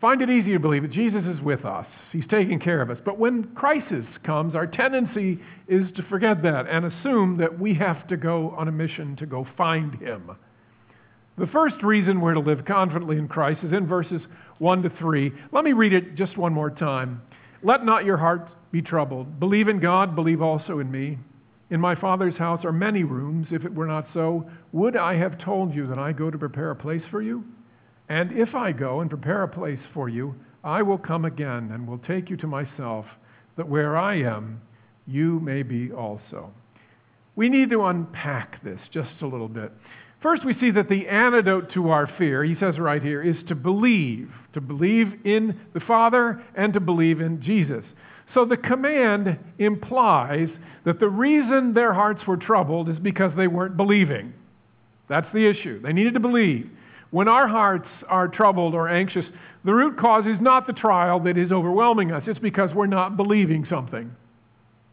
find 0.00 0.22
it 0.22 0.30
easy 0.30 0.52
to 0.52 0.60
believe 0.60 0.82
that 0.82 0.92
Jesus 0.92 1.24
is 1.26 1.40
with 1.42 1.64
us. 1.64 1.86
He's 2.12 2.26
taking 2.30 2.60
care 2.60 2.80
of 2.80 2.88
us. 2.88 2.98
But 3.04 3.18
when 3.18 3.52
crisis 3.56 4.04
comes, 4.22 4.54
our 4.54 4.68
tendency 4.68 5.40
is 5.66 5.88
to 5.96 6.04
forget 6.04 6.40
that 6.44 6.68
and 6.68 6.84
assume 6.84 7.38
that 7.38 7.58
we 7.58 7.74
have 7.74 8.06
to 8.08 8.16
go 8.16 8.54
on 8.56 8.68
a 8.68 8.72
mission 8.72 9.16
to 9.16 9.26
go 9.26 9.44
find 9.56 9.96
him. 9.96 10.30
The 11.36 11.46
first 11.48 11.82
reason 11.82 12.20
we're 12.20 12.34
to 12.34 12.40
live 12.40 12.64
confidently 12.64 13.16
in 13.16 13.26
Christ 13.26 13.64
is 13.64 13.72
in 13.72 13.88
verses 13.88 14.20
1 14.58 14.82
to 14.84 14.90
3. 14.90 15.32
Let 15.50 15.64
me 15.64 15.72
read 15.72 15.92
it 15.92 16.14
just 16.14 16.36
one 16.36 16.52
more 16.52 16.70
time. 16.70 17.22
Let 17.62 17.84
not 17.84 18.04
your 18.04 18.16
heart 18.16 18.48
be 18.70 18.80
troubled. 18.80 19.40
Believe 19.40 19.66
in 19.66 19.80
God, 19.80 20.14
believe 20.14 20.40
also 20.40 20.78
in 20.78 20.90
me. 20.90 21.18
In 21.70 21.80
my 21.80 21.96
Father's 21.96 22.36
house 22.36 22.64
are 22.64 22.72
many 22.72 23.02
rooms. 23.02 23.48
If 23.50 23.64
it 23.64 23.74
were 23.74 23.86
not 23.86 24.06
so, 24.14 24.48
would 24.70 24.96
I 24.96 25.16
have 25.16 25.38
told 25.38 25.74
you 25.74 25.88
that 25.88 25.98
I 25.98 26.12
go 26.12 26.30
to 26.30 26.38
prepare 26.38 26.70
a 26.70 26.76
place 26.76 27.02
for 27.10 27.20
you? 27.20 27.42
And 28.08 28.30
if 28.32 28.54
I 28.54 28.70
go 28.70 29.00
and 29.00 29.10
prepare 29.10 29.42
a 29.42 29.48
place 29.48 29.80
for 29.92 30.08
you, 30.08 30.36
I 30.62 30.82
will 30.82 30.98
come 30.98 31.24
again 31.24 31.70
and 31.72 31.88
will 31.88 31.98
take 31.98 32.30
you 32.30 32.36
to 32.38 32.46
myself, 32.46 33.06
that 33.56 33.68
where 33.68 33.96
I 33.96 34.20
am, 34.20 34.60
you 35.06 35.40
may 35.40 35.62
be 35.64 35.90
also. 35.90 36.52
We 37.34 37.48
need 37.48 37.70
to 37.70 37.86
unpack 37.86 38.62
this 38.62 38.78
just 38.92 39.20
a 39.22 39.26
little 39.26 39.48
bit. 39.48 39.72
First, 40.24 40.42
we 40.42 40.58
see 40.58 40.70
that 40.70 40.88
the 40.88 41.06
antidote 41.06 41.74
to 41.74 41.90
our 41.90 42.06
fear, 42.16 42.42
he 42.42 42.56
says 42.58 42.78
right 42.78 43.02
here, 43.02 43.22
is 43.22 43.36
to 43.48 43.54
believe, 43.54 44.30
to 44.54 44.60
believe 44.62 45.12
in 45.26 45.60
the 45.74 45.80
Father 45.80 46.42
and 46.54 46.72
to 46.72 46.80
believe 46.80 47.20
in 47.20 47.42
Jesus. 47.42 47.84
So 48.32 48.46
the 48.46 48.56
command 48.56 49.38
implies 49.58 50.48
that 50.86 50.98
the 50.98 51.10
reason 51.10 51.74
their 51.74 51.92
hearts 51.92 52.26
were 52.26 52.38
troubled 52.38 52.88
is 52.88 52.98
because 52.98 53.32
they 53.36 53.48
weren't 53.48 53.76
believing. 53.76 54.32
That's 55.10 55.30
the 55.34 55.46
issue. 55.46 55.82
They 55.82 55.92
needed 55.92 56.14
to 56.14 56.20
believe. 56.20 56.70
When 57.10 57.28
our 57.28 57.46
hearts 57.46 57.88
are 58.08 58.26
troubled 58.26 58.74
or 58.74 58.88
anxious, 58.88 59.26
the 59.62 59.74
root 59.74 59.98
cause 59.98 60.24
is 60.24 60.40
not 60.40 60.66
the 60.66 60.72
trial 60.72 61.20
that 61.20 61.36
is 61.36 61.52
overwhelming 61.52 62.12
us, 62.12 62.22
it's 62.26 62.38
because 62.38 62.70
we're 62.74 62.86
not 62.86 63.18
believing 63.18 63.66
something. 63.68 64.10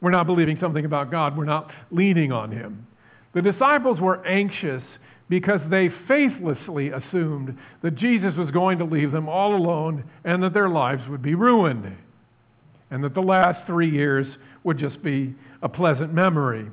We're 0.01 0.11
not 0.11 0.27
believing 0.27 0.57
something 0.59 0.83
about 0.83 1.09
God. 1.09 1.37
We're 1.37 1.45
not 1.45 1.71
leaning 1.89 2.33
on 2.33 2.51
Him. 2.51 2.85
The 3.33 3.41
disciples 3.41 3.97
were 4.01 4.25
anxious 4.27 4.83
because 5.31 5.61
they 5.69 5.87
faithlessly 6.09 6.89
assumed 6.89 7.57
that 7.81 7.95
Jesus 7.95 8.35
was 8.37 8.51
going 8.51 8.77
to 8.77 8.83
leave 8.83 9.13
them 9.13 9.29
all 9.29 9.55
alone 9.55 10.03
and 10.25 10.43
that 10.43 10.53
their 10.53 10.67
lives 10.67 11.01
would 11.07 11.21
be 11.21 11.35
ruined 11.35 11.89
and 12.91 13.01
that 13.01 13.13
the 13.13 13.21
last 13.21 13.65
three 13.65 13.89
years 13.89 14.27
would 14.65 14.77
just 14.77 15.01
be 15.01 15.33
a 15.61 15.69
pleasant 15.69 16.13
memory. 16.13 16.69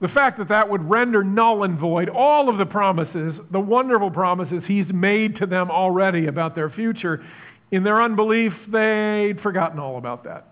The 0.00 0.08
fact 0.08 0.38
that 0.38 0.48
that 0.48 0.70
would 0.70 0.88
render 0.88 1.22
null 1.22 1.64
and 1.64 1.78
void 1.78 2.08
all 2.08 2.48
of 2.48 2.56
the 2.56 2.64
promises, 2.64 3.34
the 3.50 3.60
wonderful 3.60 4.10
promises 4.10 4.62
he's 4.66 4.90
made 4.90 5.36
to 5.36 5.44
them 5.44 5.70
already 5.70 6.26
about 6.26 6.54
their 6.54 6.70
future, 6.70 7.22
in 7.70 7.84
their 7.84 8.00
unbelief, 8.00 8.54
they'd 8.72 9.42
forgotten 9.42 9.78
all 9.78 9.98
about 9.98 10.24
that. 10.24 10.46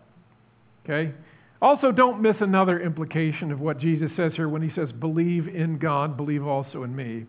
Okay? 0.85 1.15
Also, 1.63 1.93
don't 1.93 2.21
miss 2.21 2.37
another 2.41 2.79
implication 2.79 3.51
of 3.51 3.59
what 3.59 3.81
Jesus 3.81 4.11
says 4.17 4.33
here 4.37 4.51
when 4.51 4.61
he 4.61 4.71
says, 4.75 4.91
Believe 4.93 5.49
in 5.49 5.79
God, 5.79 6.15
believe 6.19 6.47
also 6.47 6.83
in 6.83 6.95
me. 6.95 7.25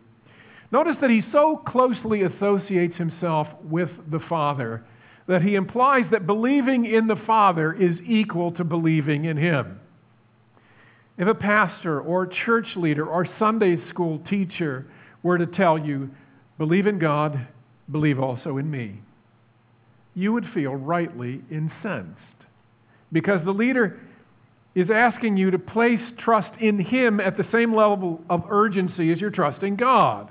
Notice 0.71 0.97
that 1.01 1.09
he 1.09 1.23
so 1.31 1.57
closely 1.67 2.21
associates 2.23 2.95
himself 2.95 3.47
with 3.63 3.89
the 4.11 4.19
Father 4.29 4.83
that 5.27 5.41
he 5.43 5.55
implies 5.55 6.05
that 6.11 6.25
believing 6.25 6.85
in 6.85 7.07
the 7.07 7.15
Father 7.27 7.71
is 7.73 7.97
equal 8.05 8.51
to 8.53 8.63
believing 8.63 9.25
in 9.25 9.37
him. 9.37 9.79
If 11.19 11.27
a 11.27 11.35
pastor 11.35 12.01
or 12.01 12.25
church 12.25 12.67
leader 12.75 13.05
or 13.05 13.27
Sunday 13.37 13.77
school 13.89 14.19
teacher 14.29 14.87
were 15.21 15.37
to 15.37 15.45
tell 15.45 15.77
you, 15.77 16.09
believe 16.57 16.87
in 16.87 16.97
God, 16.97 17.47
believe 17.91 18.19
also 18.19 18.57
in 18.57 18.71
me, 18.71 19.01
you 20.15 20.33
would 20.33 20.45
feel 20.53 20.75
rightly 20.75 21.41
incensed 21.51 22.17
because 23.11 23.43
the 23.45 23.51
leader 23.51 23.99
is 24.75 24.89
asking 24.89 25.37
you 25.37 25.51
to 25.51 25.59
place 25.59 26.01
trust 26.17 26.49
in 26.61 26.79
him 26.79 27.19
at 27.19 27.37
the 27.37 27.45
same 27.51 27.75
level 27.75 28.21
of 28.29 28.45
urgency 28.49 29.11
as 29.11 29.19
you're 29.19 29.29
trusting 29.29 29.75
God. 29.75 30.29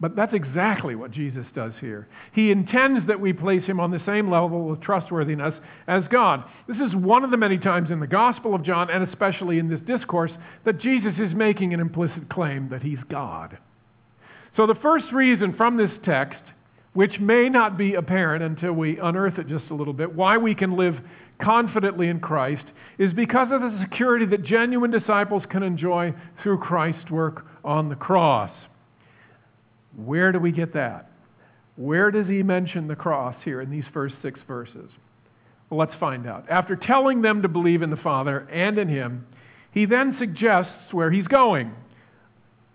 But 0.00 0.16
that's 0.16 0.34
exactly 0.34 0.96
what 0.96 1.12
Jesus 1.12 1.46
does 1.54 1.72
here. 1.80 2.08
He 2.32 2.50
intends 2.50 3.06
that 3.06 3.20
we 3.20 3.32
place 3.32 3.64
him 3.64 3.78
on 3.78 3.90
the 3.90 4.02
same 4.04 4.28
level 4.28 4.72
of 4.72 4.80
trustworthiness 4.80 5.54
as 5.86 6.02
God. 6.10 6.44
This 6.66 6.76
is 6.78 6.94
one 6.94 7.24
of 7.24 7.30
the 7.30 7.36
many 7.36 7.58
times 7.58 7.90
in 7.90 8.00
the 8.00 8.06
Gospel 8.06 8.54
of 8.54 8.64
John, 8.64 8.90
and 8.90 9.08
especially 9.08 9.58
in 9.58 9.68
this 9.68 9.80
discourse, 9.86 10.32
that 10.64 10.80
Jesus 10.80 11.14
is 11.18 11.32
making 11.34 11.72
an 11.72 11.80
implicit 11.80 12.28
claim 12.28 12.68
that 12.70 12.82
he's 12.82 12.98
God. 13.08 13.56
So, 14.56 14.66
the 14.66 14.74
first 14.76 15.06
reason 15.12 15.54
from 15.54 15.76
this 15.76 15.90
text, 16.04 16.40
which 16.92 17.18
may 17.20 17.48
not 17.48 17.78
be 17.78 17.94
apparent 17.94 18.42
until 18.42 18.72
we 18.72 18.98
unearth 18.98 19.38
it 19.38 19.48
just 19.48 19.70
a 19.70 19.74
little 19.74 19.92
bit, 19.92 20.14
why 20.14 20.36
we 20.36 20.54
can 20.54 20.76
live 20.76 20.96
confidently 21.40 22.08
in 22.08 22.20
Christ 22.20 22.64
is 22.98 23.12
because 23.12 23.48
of 23.50 23.60
the 23.60 23.78
security 23.80 24.26
that 24.26 24.44
genuine 24.44 24.90
disciples 24.90 25.42
can 25.50 25.62
enjoy 25.62 26.14
through 26.42 26.58
Christ's 26.58 27.10
work 27.10 27.46
on 27.64 27.88
the 27.88 27.96
cross. 27.96 28.50
Where 29.96 30.32
do 30.32 30.38
we 30.38 30.52
get 30.52 30.74
that? 30.74 31.10
Where 31.76 32.10
does 32.10 32.26
he 32.26 32.42
mention 32.42 32.86
the 32.86 32.96
cross 32.96 33.36
here 33.44 33.60
in 33.60 33.70
these 33.70 33.84
first 33.92 34.14
six 34.22 34.38
verses? 34.46 34.90
Well, 35.70 35.78
let's 35.78 35.98
find 35.98 36.26
out. 36.26 36.48
After 36.48 36.76
telling 36.76 37.22
them 37.22 37.42
to 37.42 37.48
believe 37.48 37.82
in 37.82 37.90
the 37.90 37.96
Father 37.96 38.46
and 38.52 38.78
in 38.78 38.88
him, 38.88 39.26
he 39.72 39.86
then 39.86 40.16
suggests 40.18 40.92
where 40.92 41.10
he's 41.10 41.26
going. 41.26 41.72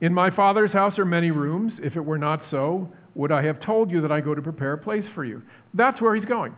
In 0.01 0.13
my 0.13 0.29
Father's 0.29 0.71
house 0.71 0.97
are 0.99 1.05
many 1.05 1.31
rooms. 1.31 1.73
If 1.81 1.95
it 1.95 2.03
were 2.03 2.17
not 2.17 2.41
so, 2.51 2.91
would 3.15 3.31
I 3.31 3.43
have 3.43 3.61
told 3.61 3.91
you 3.91 4.01
that 4.01 4.11
I 4.11 4.21
go 4.21 4.35
to 4.35 4.41
prepare 4.41 4.73
a 4.73 4.77
place 4.77 5.05
for 5.13 5.23
you? 5.23 5.41
That's 5.73 6.01
where 6.01 6.15
he's 6.15 6.25
going. 6.25 6.51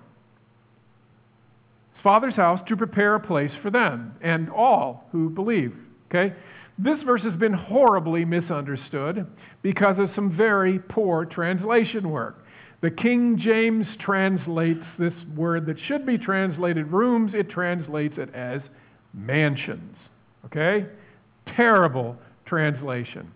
His 1.94 2.04
Father's 2.04 2.34
house 2.34 2.60
to 2.68 2.78
prepare 2.78 3.16
a 3.16 3.20
place 3.20 3.52
for 3.62 3.70
them 3.70 4.16
and 4.22 4.50
all 4.50 5.08
who 5.12 5.30
believe. 5.30 5.76
Okay? 6.10 6.36
This 6.84 7.02
verse 7.04 7.22
has 7.22 7.36
been 7.36 7.54
horribly 7.54 8.26
misunderstood 8.26 9.28
because 9.62 10.00
of 10.00 10.10
some 10.16 10.36
very 10.36 10.80
poor 10.80 11.26
translation 11.26 12.10
work. 12.10 12.44
The 12.82 12.90
King 12.90 13.38
James 13.38 13.86
translates 14.00 14.84
this 14.98 15.14
word 15.36 15.68
that 15.68 15.78
should 15.80 16.08
be 16.08 16.18
translated 16.18 16.88
rooms, 16.88 17.34
it 17.36 17.52
translates 17.52 18.18
it 18.18 18.34
as 18.34 18.62
mansions. 19.14 19.96
Okay? 20.46 20.88
Terrible 21.56 22.18
translation. 22.48 23.32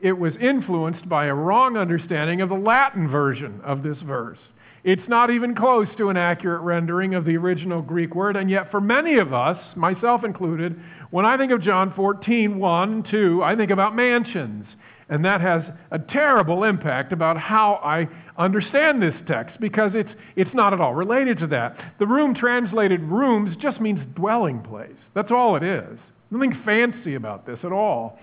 It 0.00 0.16
was 0.16 0.32
influenced 0.40 1.06
by 1.06 1.26
a 1.26 1.34
wrong 1.34 1.76
understanding 1.76 2.40
of 2.40 2.48
the 2.48 2.54
Latin 2.54 3.06
version 3.06 3.60
of 3.64 3.82
this 3.82 3.98
verse. 3.98 4.38
It's 4.82 5.08
not 5.08 5.30
even 5.30 5.54
close 5.54 5.88
to 5.98 6.10
an 6.10 6.16
accurate 6.16 6.62
rendering 6.62 7.14
of 7.14 7.24
the 7.24 7.36
original 7.36 7.82
Greek 7.82 8.14
word, 8.14 8.36
and 8.36 8.48
yet 8.48 8.70
for 8.70 8.80
many 8.80 9.18
of 9.18 9.34
us, 9.34 9.58
myself 9.74 10.22
included, 10.22 10.80
when 11.10 11.24
I 11.24 11.36
think 11.36 11.52
of 11.52 11.62
John 11.62 11.92
14, 11.94 12.58
1, 12.58 13.04
2, 13.10 13.42
I 13.42 13.56
think 13.56 13.70
about 13.70 13.94
mansions. 13.94 14.66
And 15.08 15.24
that 15.24 15.40
has 15.40 15.62
a 15.92 16.00
terrible 16.00 16.64
impact 16.64 17.12
about 17.12 17.38
how 17.38 17.74
I 17.74 18.08
understand 18.36 19.00
this 19.00 19.14
text 19.28 19.60
because 19.60 19.92
it's, 19.94 20.10
it's 20.34 20.52
not 20.52 20.72
at 20.72 20.80
all 20.80 20.94
related 20.94 21.38
to 21.38 21.46
that. 21.48 21.76
The 22.00 22.06
room 22.06 22.34
translated 22.34 23.00
rooms 23.02 23.56
just 23.60 23.80
means 23.80 24.00
dwelling 24.16 24.62
place. 24.62 24.96
That's 25.14 25.30
all 25.30 25.54
it 25.56 25.62
is. 25.62 25.98
Nothing 26.30 26.60
fancy 26.64 27.14
about 27.14 27.46
this 27.46 27.58
at 27.62 27.70
all. 27.70 28.18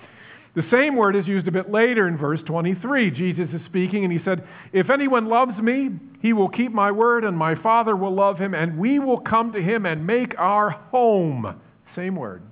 The 0.55 0.63
same 0.69 0.97
word 0.97 1.15
is 1.15 1.25
used 1.25 1.47
a 1.47 1.51
bit 1.51 1.71
later 1.71 2.07
in 2.07 2.17
verse 2.17 2.41
23. 2.45 3.11
Jesus 3.11 3.49
is 3.53 3.61
speaking 3.65 4.03
and 4.03 4.11
he 4.11 4.19
said, 4.25 4.45
If 4.73 4.89
anyone 4.89 5.27
loves 5.27 5.57
me, 5.57 5.89
he 6.21 6.33
will 6.33 6.49
keep 6.49 6.71
my 6.71 6.91
word, 6.91 7.23
and 7.23 7.35
my 7.35 7.55
Father 7.55 7.95
will 7.95 8.13
love 8.13 8.37
him, 8.37 8.53
and 8.53 8.77
we 8.77 8.99
will 8.99 9.19
come 9.19 9.51
to 9.53 9.61
him 9.61 9.85
and 9.85 10.05
make 10.05 10.37
our 10.37 10.69
home. 10.69 11.59
Same 11.95 12.15
word 12.15 12.43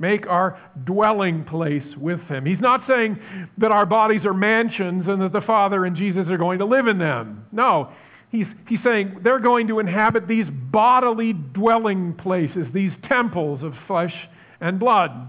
make 0.00 0.26
our 0.26 0.58
dwelling 0.84 1.44
place 1.44 1.84
with 1.96 2.20
him. 2.22 2.46
He's 2.46 2.58
not 2.58 2.82
saying 2.88 3.20
that 3.58 3.70
our 3.70 3.84
bodies 3.84 4.24
are 4.24 4.34
mansions 4.34 5.04
and 5.06 5.20
that 5.20 5.32
the 5.32 5.42
Father 5.42 5.84
and 5.84 5.94
Jesus 5.94 6.26
are 6.28 6.38
going 6.38 6.58
to 6.58 6.64
live 6.64 6.86
in 6.86 6.98
them. 6.98 7.44
No, 7.52 7.92
he's, 8.30 8.46
he's 8.66 8.80
saying 8.82 9.20
they're 9.22 9.38
going 9.38 9.68
to 9.68 9.78
inhabit 9.78 10.26
these 10.26 10.46
bodily 10.50 11.34
dwelling 11.34 12.14
places, 12.14 12.66
these 12.72 12.92
temples 13.08 13.62
of 13.62 13.74
flesh 13.86 14.14
and 14.60 14.80
blood. 14.80 15.28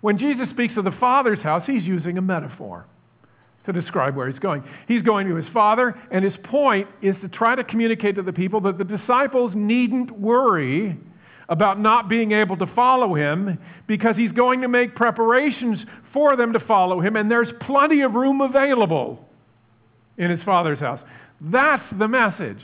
When 0.00 0.18
Jesus 0.18 0.48
speaks 0.50 0.74
of 0.76 0.84
the 0.84 0.96
Father's 0.98 1.40
house, 1.40 1.64
he's 1.66 1.84
using 1.84 2.16
a 2.16 2.22
metaphor 2.22 2.86
to 3.66 3.72
describe 3.72 4.16
where 4.16 4.30
he's 4.30 4.38
going. 4.38 4.64
He's 4.88 5.02
going 5.02 5.28
to 5.28 5.36
his 5.36 5.50
Father, 5.52 5.94
and 6.10 6.24
his 6.24 6.34
point 6.44 6.88
is 7.02 7.14
to 7.22 7.28
try 7.28 7.54
to 7.54 7.64
communicate 7.64 8.16
to 8.16 8.22
the 8.22 8.32
people 8.32 8.60
that 8.62 8.78
the 8.78 8.84
disciples 8.84 9.52
needn't 9.54 10.10
worry 10.18 10.98
about 11.48 11.80
not 11.80 12.08
being 12.08 12.32
able 12.32 12.56
to 12.56 12.66
follow 12.74 13.14
him 13.14 13.58
because 13.86 14.16
he's 14.16 14.32
going 14.32 14.62
to 14.62 14.68
make 14.68 14.94
preparations 14.94 15.78
for 16.12 16.36
them 16.36 16.52
to 16.52 16.60
follow 16.60 17.00
him, 17.00 17.16
and 17.16 17.30
there's 17.30 17.48
plenty 17.62 18.00
of 18.02 18.14
room 18.14 18.40
available 18.40 19.18
in 20.16 20.30
his 20.30 20.40
father's 20.44 20.78
house. 20.78 21.00
That's 21.40 21.84
the 21.98 22.08
message. 22.08 22.60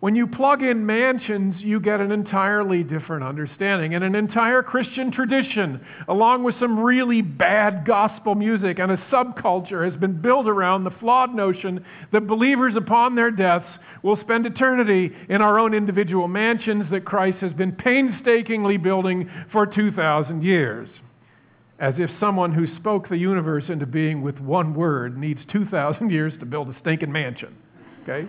When 0.00 0.14
you 0.14 0.26
plug 0.26 0.62
in 0.62 0.84
mansions, 0.84 1.56
you 1.58 1.80
get 1.80 2.00
an 2.00 2.12
entirely 2.12 2.82
different 2.82 3.24
understanding 3.24 3.94
and 3.94 4.04
an 4.04 4.14
entire 4.14 4.62
Christian 4.62 5.10
tradition, 5.10 5.80
along 6.06 6.44
with 6.44 6.54
some 6.60 6.78
really 6.78 7.22
bad 7.22 7.86
gospel 7.86 8.34
music 8.34 8.78
and 8.78 8.92
a 8.92 8.98
subculture, 9.10 9.90
has 9.90 9.98
been 9.98 10.20
built 10.20 10.46
around 10.46 10.84
the 10.84 10.90
flawed 10.90 11.34
notion 11.34 11.84
that 12.12 12.26
believers 12.26 12.74
upon 12.76 13.14
their 13.14 13.30
deaths 13.30 13.66
will 14.02 14.18
spend 14.20 14.46
eternity 14.46 15.10
in 15.28 15.42
our 15.42 15.58
own 15.58 15.74
individual 15.74 16.28
mansions 16.28 16.84
that 16.90 17.04
Christ 17.04 17.38
has 17.38 17.52
been 17.52 17.72
painstakingly 17.72 18.76
building 18.76 19.30
for 19.52 19.66
2,000 19.66 20.42
years. 20.42 20.88
As 21.78 21.94
if 21.98 22.10
someone 22.18 22.52
who 22.52 22.74
spoke 22.76 23.08
the 23.08 23.18
universe 23.18 23.64
into 23.68 23.86
being 23.86 24.22
with 24.22 24.38
one 24.38 24.74
word 24.74 25.18
needs 25.18 25.40
2,000 25.52 26.10
years 26.10 26.32
to 26.40 26.46
build 26.46 26.68
a 26.68 26.76
stinking 26.80 27.12
mansion. 27.12 27.54
Okay? 28.02 28.28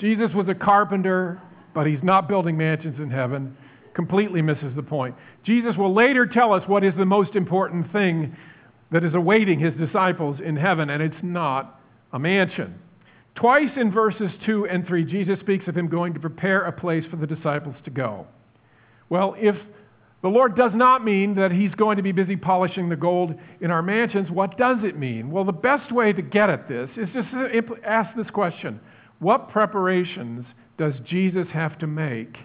Jesus 0.00 0.30
was 0.34 0.48
a 0.48 0.54
carpenter, 0.54 1.40
but 1.74 1.86
he's 1.86 2.02
not 2.02 2.28
building 2.28 2.56
mansions 2.56 2.98
in 2.98 3.10
heaven. 3.10 3.56
Completely 3.94 4.42
misses 4.42 4.74
the 4.74 4.82
point. 4.82 5.14
Jesus 5.44 5.76
will 5.76 5.94
later 5.94 6.26
tell 6.26 6.52
us 6.52 6.62
what 6.66 6.84
is 6.84 6.94
the 6.96 7.06
most 7.06 7.34
important 7.34 7.90
thing 7.92 8.36
that 8.92 9.04
is 9.04 9.14
awaiting 9.14 9.58
his 9.58 9.74
disciples 9.74 10.38
in 10.44 10.56
heaven, 10.56 10.90
and 10.90 11.02
it's 11.02 11.22
not 11.22 11.80
a 12.12 12.18
mansion. 12.18 12.78
Twice 13.36 13.70
in 13.76 13.92
verses 13.92 14.30
2 14.46 14.66
and 14.66 14.86
3, 14.86 15.04
Jesus 15.04 15.38
speaks 15.40 15.68
of 15.68 15.76
him 15.76 15.88
going 15.88 16.14
to 16.14 16.20
prepare 16.20 16.62
a 16.64 16.72
place 16.72 17.04
for 17.10 17.16
the 17.16 17.26
disciples 17.26 17.76
to 17.84 17.90
go. 17.90 18.26
Well, 19.10 19.36
if 19.38 19.54
the 20.22 20.28
Lord 20.28 20.56
does 20.56 20.72
not 20.74 21.04
mean 21.04 21.34
that 21.36 21.52
he's 21.52 21.74
going 21.74 21.98
to 21.98 22.02
be 22.02 22.12
busy 22.12 22.34
polishing 22.34 22.88
the 22.88 22.96
gold 22.96 23.34
in 23.60 23.70
our 23.70 23.82
mansions, 23.82 24.30
what 24.30 24.56
does 24.56 24.78
it 24.82 24.98
mean? 24.98 25.30
Well, 25.30 25.44
the 25.44 25.52
best 25.52 25.92
way 25.92 26.14
to 26.14 26.22
get 26.22 26.48
at 26.48 26.66
this 26.66 26.88
is 26.96 27.08
just 27.12 27.30
to 27.30 27.76
ask 27.84 28.16
this 28.16 28.30
question 28.30 28.80
what 29.18 29.50
preparations 29.50 30.44
does 30.78 30.94
Jesus 31.04 31.46
have 31.52 31.78
to 31.78 31.86
make 31.86 32.36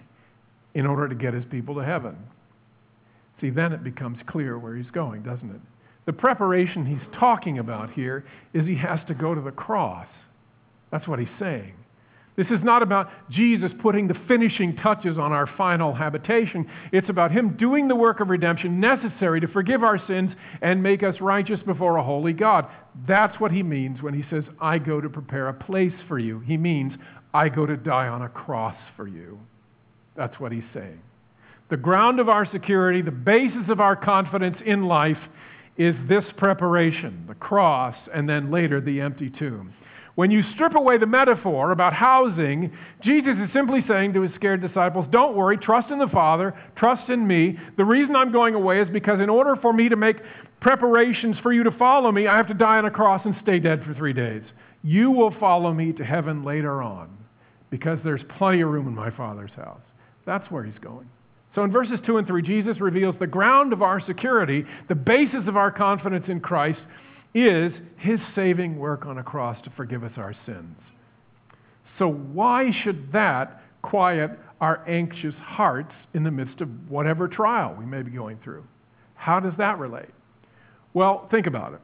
in 0.74 0.86
order 0.86 1.08
to 1.08 1.14
get 1.14 1.34
his 1.34 1.44
people 1.50 1.74
to 1.74 1.84
heaven? 1.84 2.16
See, 3.40 3.50
then 3.50 3.72
it 3.72 3.82
becomes 3.82 4.18
clear 4.26 4.58
where 4.58 4.76
he's 4.76 4.90
going, 4.90 5.22
doesn't 5.22 5.50
it? 5.50 5.60
The 6.06 6.12
preparation 6.12 6.86
he's 6.86 7.18
talking 7.18 7.58
about 7.58 7.90
here 7.92 8.24
is 8.54 8.66
he 8.66 8.76
has 8.76 9.00
to 9.08 9.14
go 9.14 9.34
to 9.34 9.40
the 9.40 9.50
cross. 9.50 10.06
That's 10.92 11.08
what 11.08 11.18
he's 11.18 11.28
saying. 11.40 11.72
This 12.34 12.46
is 12.46 12.62
not 12.62 12.82
about 12.82 13.10
Jesus 13.30 13.70
putting 13.82 14.08
the 14.08 14.16
finishing 14.26 14.74
touches 14.76 15.18
on 15.18 15.32
our 15.32 15.46
final 15.58 15.92
habitation. 15.92 16.66
It's 16.90 17.10
about 17.10 17.30
Him 17.30 17.56
doing 17.58 17.88
the 17.88 17.96
work 17.96 18.20
of 18.20 18.30
redemption 18.30 18.80
necessary 18.80 19.40
to 19.40 19.48
forgive 19.48 19.82
our 19.82 19.98
sins 20.06 20.32
and 20.62 20.82
make 20.82 21.02
us 21.02 21.14
righteous 21.20 21.60
before 21.66 21.98
a 21.98 22.02
holy 22.02 22.32
God. 22.32 22.66
That's 23.06 23.38
what 23.38 23.52
He 23.52 23.62
means 23.62 24.00
when 24.00 24.14
He 24.14 24.24
says, 24.30 24.44
I 24.60 24.78
go 24.78 24.98
to 24.98 25.10
prepare 25.10 25.48
a 25.48 25.54
place 25.54 25.92
for 26.08 26.18
you. 26.18 26.40
He 26.40 26.56
means, 26.56 26.94
I 27.34 27.50
go 27.50 27.66
to 27.66 27.76
die 27.76 28.08
on 28.08 28.22
a 28.22 28.30
cross 28.30 28.76
for 28.96 29.06
you. 29.06 29.38
That's 30.16 30.40
what 30.40 30.52
He's 30.52 30.64
saying. 30.72 31.02
The 31.68 31.76
ground 31.76 32.18
of 32.18 32.30
our 32.30 32.50
security, 32.50 33.02
the 33.02 33.10
basis 33.10 33.68
of 33.68 33.80
our 33.80 33.96
confidence 33.96 34.56
in 34.64 34.84
life, 34.84 35.18
is 35.76 35.94
this 36.08 36.24
preparation 36.38 37.24
the 37.28 37.34
cross, 37.34 37.96
and 38.14 38.26
then 38.26 38.50
later 38.50 38.80
the 38.80 39.02
empty 39.02 39.30
tomb. 39.38 39.74
When 40.14 40.30
you 40.30 40.42
strip 40.54 40.74
away 40.74 40.98
the 40.98 41.06
metaphor 41.06 41.70
about 41.70 41.94
housing, 41.94 42.76
Jesus 43.02 43.34
is 43.38 43.50
simply 43.54 43.82
saying 43.88 44.12
to 44.12 44.22
his 44.22 44.34
scared 44.34 44.60
disciples, 44.60 45.06
Don't 45.10 45.36
worry, 45.36 45.56
trust 45.56 45.90
in 45.90 45.98
the 45.98 46.08
Father, 46.08 46.54
trust 46.76 47.08
in 47.08 47.26
me. 47.26 47.58
The 47.78 47.84
reason 47.84 48.14
I'm 48.14 48.30
going 48.30 48.54
away 48.54 48.80
is 48.80 48.88
because 48.92 49.20
in 49.20 49.30
order 49.30 49.56
for 49.56 49.72
me 49.72 49.88
to 49.88 49.96
make 49.96 50.16
preparations 50.60 51.36
for 51.42 51.52
you 51.52 51.62
to 51.64 51.70
follow 51.72 52.12
me, 52.12 52.26
I 52.26 52.36
have 52.36 52.48
to 52.48 52.54
die 52.54 52.78
on 52.78 52.84
a 52.84 52.90
cross 52.90 53.22
and 53.24 53.34
stay 53.42 53.58
dead 53.58 53.82
for 53.84 53.94
three 53.94 54.12
days. 54.12 54.42
You 54.82 55.10
will 55.10 55.34
follow 55.40 55.72
me 55.72 55.92
to 55.94 56.04
heaven 56.04 56.44
later 56.44 56.82
on 56.82 57.16
because 57.70 57.98
there's 58.04 58.22
plenty 58.36 58.60
of 58.60 58.68
room 58.68 58.86
in 58.86 58.94
my 58.94 59.10
Father's 59.10 59.50
house. 59.56 59.80
That's 60.26 60.48
where 60.50 60.62
he's 60.62 60.78
going. 60.80 61.08
So 61.54 61.64
in 61.64 61.70
verses 61.70 61.98
2 62.06 62.18
and 62.18 62.26
3, 62.26 62.42
Jesus 62.42 62.80
reveals 62.80 63.14
the 63.18 63.26
ground 63.26 63.72
of 63.72 63.82
our 63.82 64.00
security, 64.06 64.64
the 64.88 64.94
basis 64.94 65.46
of 65.46 65.56
our 65.56 65.70
confidence 65.70 66.26
in 66.28 66.40
Christ 66.40 66.80
is 67.34 67.72
his 67.96 68.20
saving 68.34 68.78
work 68.78 69.06
on 69.06 69.18
a 69.18 69.22
cross 69.22 69.56
to 69.64 69.70
forgive 69.70 70.04
us 70.04 70.12
our 70.16 70.34
sins. 70.46 70.76
So, 71.98 72.08
why 72.08 72.70
should 72.82 73.12
that 73.12 73.62
quiet 73.82 74.30
our 74.60 74.86
anxious 74.88 75.34
hearts 75.40 75.92
in 76.14 76.24
the 76.24 76.30
midst 76.30 76.60
of 76.60 76.68
whatever 76.90 77.28
trial 77.28 77.74
we 77.78 77.84
may 77.84 78.02
be 78.02 78.10
going 78.10 78.38
through? 78.42 78.64
How 79.14 79.40
does 79.40 79.54
that 79.58 79.78
relate? 79.78 80.10
Well, 80.94 81.28
think 81.30 81.46
about 81.46 81.74
it. 81.74 81.80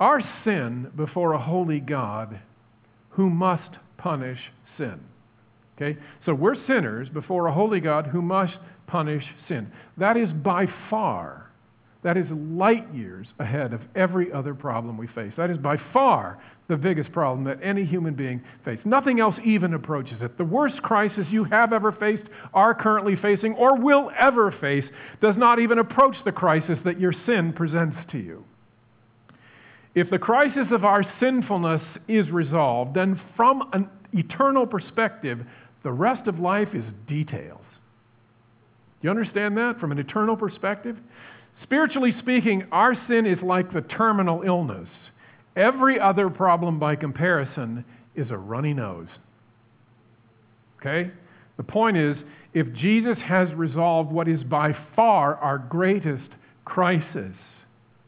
Our 0.00 0.22
sin 0.44 0.90
before 0.96 1.32
a 1.32 1.38
holy 1.38 1.80
God 1.80 2.40
who 3.10 3.30
must 3.30 3.70
punish 3.98 4.38
sin. 4.76 5.00
Okay? 5.76 5.98
So 6.24 6.34
we're 6.34 6.56
sinners 6.66 7.08
before 7.08 7.46
a 7.46 7.52
holy 7.52 7.80
God 7.80 8.06
who 8.06 8.20
must 8.20 8.56
punish 8.86 9.24
sin. 9.48 9.70
That 9.96 10.16
is 10.16 10.28
by 10.30 10.66
far 10.90 11.45
that 12.02 12.16
is 12.16 12.26
light 12.30 12.92
years 12.94 13.26
ahead 13.38 13.72
of 13.72 13.80
every 13.94 14.32
other 14.32 14.54
problem 14.54 14.96
we 14.96 15.06
face. 15.08 15.32
That 15.36 15.50
is 15.50 15.58
by 15.58 15.76
far 15.92 16.38
the 16.68 16.76
biggest 16.76 17.12
problem 17.12 17.44
that 17.44 17.58
any 17.62 17.84
human 17.84 18.14
being 18.14 18.42
faces. 18.64 18.84
Nothing 18.84 19.20
else 19.20 19.36
even 19.44 19.74
approaches 19.74 20.20
it. 20.20 20.36
The 20.36 20.44
worst 20.44 20.82
crisis 20.82 21.26
you 21.30 21.44
have 21.44 21.72
ever 21.72 21.92
faced, 21.92 22.24
are 22.54 22.74
currently 22.74 23.16
facing, 23.16 23.54
or 23.54 23.76
will 23.76 24.10
ever 24.18 24.52
face 24.52 24.84
does 25.20 25.36
not 25.36 25.58
even 25.58 25.78
approach 25.78 26.16
the 26.24 26.32
crisis 26.32 26.78
that 26.84 27.00
your 27.00 27.12
sin 27.24 27.52
presents 27.52 27.96
to 28.12 28.18
you. 28.18 28.44
If 29.94 30.10
the 30.10 30.18
crisis 30.18 30.66
of 30.72 30.84
our 30.84 31.04
sinfulness 31.20 31.82
is 32.06 32.30
resolved, 32.30 32.94
then 32.94 33.20
from 33.34 33.68
an 33.72 33.88
eternal 34.12 34.66
perspective, 34.66 35.46
the 35.82 35.92
rest 35.92 36.26
of 36.26 36.38
life 36.38 36.74
is 36.74 36.84
details. 37.08 37.60
You 39.02 39.10
understand 39.10 39.56
that 39.56 39.78
from 39.78 39.92
an 39.92 39.98
eternal 39.98 40.36
perspective? 40.36 40.96
Spiritually 41.62 42.14
speaking, 42.20 42.66
our 42.70 42.94
sin 43.08 43.26
is 43.26 43.38
like 43.42 43.72
the 43.72 43.80
terminal 43.82 44.42
illness. 44.42 44.88
Every 45.56 45.98
other 45.98 46.28
problem, 46.28 46.78
by 46.78 46.96
comparison, 46.96 47.84
is 48.14 48.30
a 48.30 48.36
runny 48.36 48.74
nose. 48.74 49.08
Okay? 50.80 51.10
The 51.56 51.62
point 51.62 51.96
is, 51.96 52.16
if 52.52 52.72
Jesus 52.74 53.18
has 53.24 53.52
resolved 53.54 54.12
what 54.12 54.28
is 54.28 54.42
by 54.44 54.76
far 54.94 55.36
our 55.36 55.58
greatest 55.58 56.28
crisis, 56.64 57.32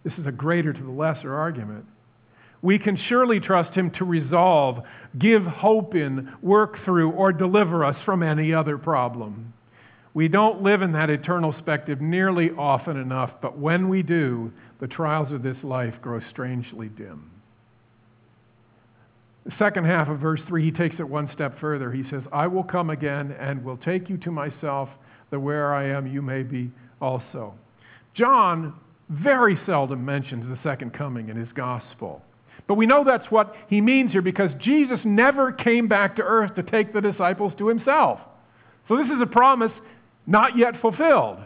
this 0.04 0.12
is 0.18 0.26
a 0.26 0.32
greater 0.32 0.72
to 0.72 0.82
the 0.82 0.90
lesser 0.90 1.34
argument, 1.34 1.84
we 2.60 2.78
can 2.78 2.96
surely 3.08 3.40
trust 3.40 3.72
him 3.74 3.90
to 3.92 4.04
resolve, 4.04 4.82
give 5.18 5.42
hope 5.44 5.94
in, 5.94 6.32
work 6.42 6.76
through, 6.84 7.12
or 7.12 7.32
deliver 7.32 7.84
us 7.84 7.96
from 8.04 8.22
any 8.22 8.52
other 8.52 8.78
problem. 8.78 9.52
We 10.14 10.28
don't 10.28 10.62
live 10.62 10.82
in 10.82 10.92
that 10.92 11.10
eternal 11.10 11.52
perspective 11.52 12.00
nearly 12.00 12.50
often 12.50 12.96
enough, 12.96 13.32
but 13.40 13.58
when 13.58 13.88
we 13.88 14.02
do, 14.02 14.52
the 14.80 14.88
trials 14.88 15.32
of 15.32 15.42
this 15.42 15.56
life 15.62 15.94
grow 16.00 16.20
strangely 16.30 16.88
dim. 16.88 17.30
The 19.44 19.54
second 19.58 19.86
half 19.86 20.08
of 20.08 20.18
verse 20.18 20.40
3, 20.46 20.64
he 20.64 20.70
takes 20.70 20.96
it 20.98 21.08
one 21.08 21.30
step 21.32 21.58
further. 21.58 21.90
He 21.90 22.04
says, 22.10 22.22
I 22.32 22.46
will 22.46 22.64
come 22.64 22.90
again 22.90 23.34
and 23.38 23.64
will 23.64 23.78
take 23.78 24.10
you 24.10 24.18
to 24.18 24.30
myself, 24.30 24.88
that 25.30 25.40
where 25.40 25.74
I 25.74 25.88
am, 25.88 26.06
you 26.06 26.20
may 26.20 26.42
be 26.42 26.70
also. 27.00 27.54
John 28.14 28.74
very 29.08 29.58
seldom 29.64 30.04
mentions 30.04 30.46
the 30.48 30.58
second 30.62 30.92
coming 30.92 31.28
in 31.28 31.36
his 31.36 31.48
gospel. 31.54 32.22
But 32.66 32.74
we 32.74 32.84
know 32.84 33.04
that's 33.04 33.30
what 33.30 33.54
he 33.68 33.80
means 33.80 34.12
here 34.12 34.20
because 34.20 34.50
Jesus 34.60 35.00
never 35.04 35.52
came 35.52 35.88
back 35.88 36.16
to 36.16 36.22
earth 36.22 36.54
to 36.56 36.62
take 36.62 36.92
the 36.92 37.00
disciples 37.00 37.52
to 37.58 37.68
himself. 37.68 38.20
So 38.88 38.96
this 38.96 39.06
is 39.06 39.20
a 39.22 39.26
promise 39.26 39.72
not 40.28 40.56
yet 40.56 40.80
fulfilled. 40.80 41.38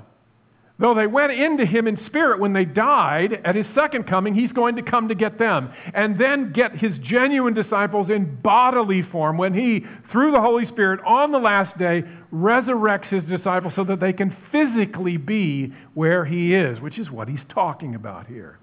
Though 0.78 0.94
they 0.94 1.06
went 1.06 1.30
into 1.30 1.64
him 1.64 1.86
in 1.86 2.04
spirit 2.06 2.40
when 2.40 2.52
they 2.52 2.64
died, 2.64 3.40
at 3.44 3.54
his 3.54 3.66
second 3.72 4.08
coming, 4.08 4.34
he's 4.34 4.50
going 4.50 4.74
to 4.76 4.82
come 4.82 5.08
to 5.08 5.14
get 5.14 5.38
them 5.38 5.72
and 5.94 6.18
then 6.18 6.52
get 6.52 6.76
his 6.76 6.90
genuine 6.98 7.54
disciples 7.54 8.10
in 8.10 8.40
bodily 8.42 9.02
form 9.02 9.38
when 9.38 9.54
he, 9.54 9.86
through 10.10 10.32
the 10.32 10.40
Holy 10.40 10.66
Spirit, 10.66 10.98
on 11.06 11.30
the 11.30 11.38
last 11.38 11.78
day, 11.78 12.02
resurrects 12.34 13.08
his 13.08 13.22
disciples 13.24 13.72
so 13.76 13.84
that 13.84 14.00
they 14.00 14.12
can 14.12 14.36
physically 14.50 15.18
be 15.18 15.72
where 15.94 16.24
he 16.24 16.52
is, 16.52 16.80
which 16.80 16.98
is 16.98 17.08
what 17.10 17.28
he's 17.28 17.38
talking 17.48 17.94
about 17.94 18.26
here. 18.26 18.58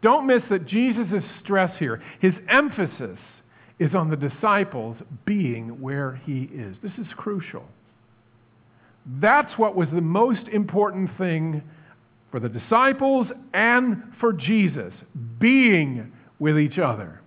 Don't 0.00 0.26
miss 0.26 0.42
that 0.48 0.66
Jesus' 0.66 1.22
stress 1.44 1.76
here, 1.78 2.02
his 2.20 2.32
emphasis 2.48 3.18
is 3.78 3.94
on 3.94 4.08
the 4.08 4.16
disciples 4.16 4.96
being 5.26 5.82
where 5.82 6.18
he 6.24 6.44
is. 6.44 6.76
This 6.82 6.92
is 6.98 7.12
crucial. 7.14 7.68
That's 9.06 9.56
what 9.58 9.74
was 9.74 9.88
the 9.92 10.00
most 10.00 10.48
important 10.48 11.10
thing 11.18 11.62
for 12.30 12.40
the 12.40 12.48
disciples 12.48 13.26
and 13.52 14.02
for 14.20 14.32
Jesus 14.32 14.92
being 15.38 16.12
with 16.38 16.58
each 16.58 16.78
other. 16.78 17.20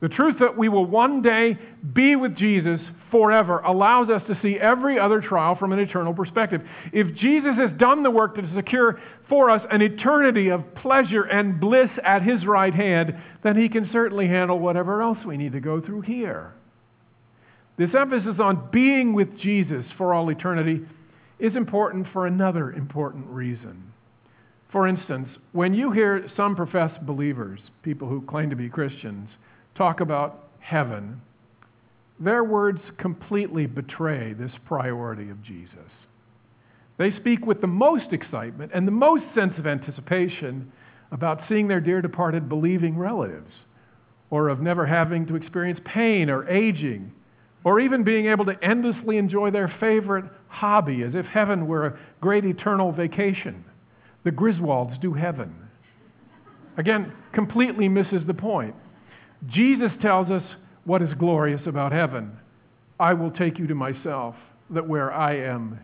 The 0.00 0.08
truth 0.08 0.36
that 0.40 0.58
we 0.58 0.68
will 0.68 0.84
one 0.84 1.22
day 1.22 1.56
be 1.92 2.16
with 2.16 2.36
Jesus 2.36 2.80
forever 3.12 3.60
allows 3.60 4.10
us 4.10 4.22
to 4.26 4.38
see 4.42 4.58
every 4.58 4.98
other 4.98 5.20
trial 5.20 5.54
from 5.54 5.72
an 5.72 5.78
eternal 5.78 6.12
perspective. 6.12 6.60
If 6.92 7.14
Jesus 7.14 7.54
has 7.56 7.70
done 7.78 8.02
the 8.02 8.10
work 8.10 8.34
to 8.34 8.54
secure 8.54 9.00
for 9.28 9.48
us 9.48 9.62
an 9.70 9.80
eternity 9.80 10.48
of 10.48 10.74
pleasure 10.74 11.22
and 11.22 11.60
bliss 11.60 11.90
at 12.02 12.22
his 12.22 12.44
right 12.44 12.74
hand, 12.74 13.14
then 13.44 13.56
he 13.56 13.68
can 13.68 13.90
certainly 13.92 14.26
handle 14.26 14.58
whatever 14.58 15.02
else 15.02 15.18
we 15.24 15.36
need 15.36 15.52
to 15.52 15.60
go 15.60 15.80
through 15.80 16.00
here. 16.00 16.52
This 17.78 17.90
emphasis 17.98 18.36
on 18.38 18.68
being 18.70 19.14
with 19.14 19.38
Jesus 19.38 19.84
for 19.96 20.12
all 20.12 20.28
eternity 20.30 20.80
is 21.38 21.56
important 21.56 22.06
for 22.12 22.26
another 22.26 22.72
important 22.72 23.26
reason. 23.26 23.92
For 24.70 24.86
instance, 24.86 25.28
when 25.52 25.74
you 25.74 25.90
hear 25.90 26.28
some 26.36 26.54
professed 26.54 27.04
believers, 27.04 27.60
people 27.82 28.08
who 28.08 28.22
claim 28.22 28.50
to 28.50 28.56
be 28.56 28.68
Christians, 28.68 29.28
talk 29.74 30.00
about 30.00 30.48
heaven, 30.60 31.20
their 32.20 32.44
words 32.44 32.80
completely 32.98 33.66
betray 33.66 34.32
this 34.32 34.52
priority 34.66 35.30
of 35.30 35.42
Jesus. 35.42 35.90
They 36.98 37.14
speak 37.16 37.46
with 37.46 37.60
the 37.60 37.66
most 37.66 38.12
excitement 38.12 38.72
and 38.74 38.86
the 38.86 38.92
most 38.92 39.24
sense 39.34 39.54
of 39.58 39.66
anticipation 39.66 40.70
about 41.10 41.40
seeing 41.48 41.68
their 41.68 41.80
dear 41.80 42.00
departed 42.00 42.48
believing 42.48 42.96
relatives, 42.96 43.52
or 44.30 44.48
of 44.48 44.60
never 44.60 44.86
having 44.86 45.26
to 45.26 45.36
experience 45.36 45.80
pain 45.84 46.30
or 46.30 46.48
aging 46.48 47.12
or 47.64 47.80
even 47.80 48.02
being 48.02 48.26
able 48.26 48.44
to 48.44 48.56
endlessly 48.62 49.18
enjoy 49.18 49.50
their 49.50 49.72
favorite 49.80 50.24
hobby 50.48 51.02
as 51.02 51.14
if 51.14 51.26
heaven 51.26 51.66
were 51.66 51.86
a 51.86 51.98
great 52.20 52.44
eternal 52.44 52.92
vacation. 52.92 53.64
The 54.24 54.30
Griswolds 54.30 55.00
do 55.00 55.12
heaven. 55.12 55.54
Again, 56.76 57.12
completely 57.32 57.88
misses 57.88 58.26
the 58.26 58.34
point. 58.34 58.74
Jesus 59.48 59.90
tells 60.00 60.30
us 60.30 60.42
what 60.84 61.02
is 61.02 61.12
glorious 61.14 61.60
about 61.66 61.92
heaven. 61.92 62.32
I 62.98 63.14
will 63.14 63.30
take 63.30 63.58
you 63.58 63.66
to 63.66 63.74
myself, 63.74 64.34
that 64.70 64.86
where 64.86 65.12
I 65.12 65.36
am, 65.36 65.78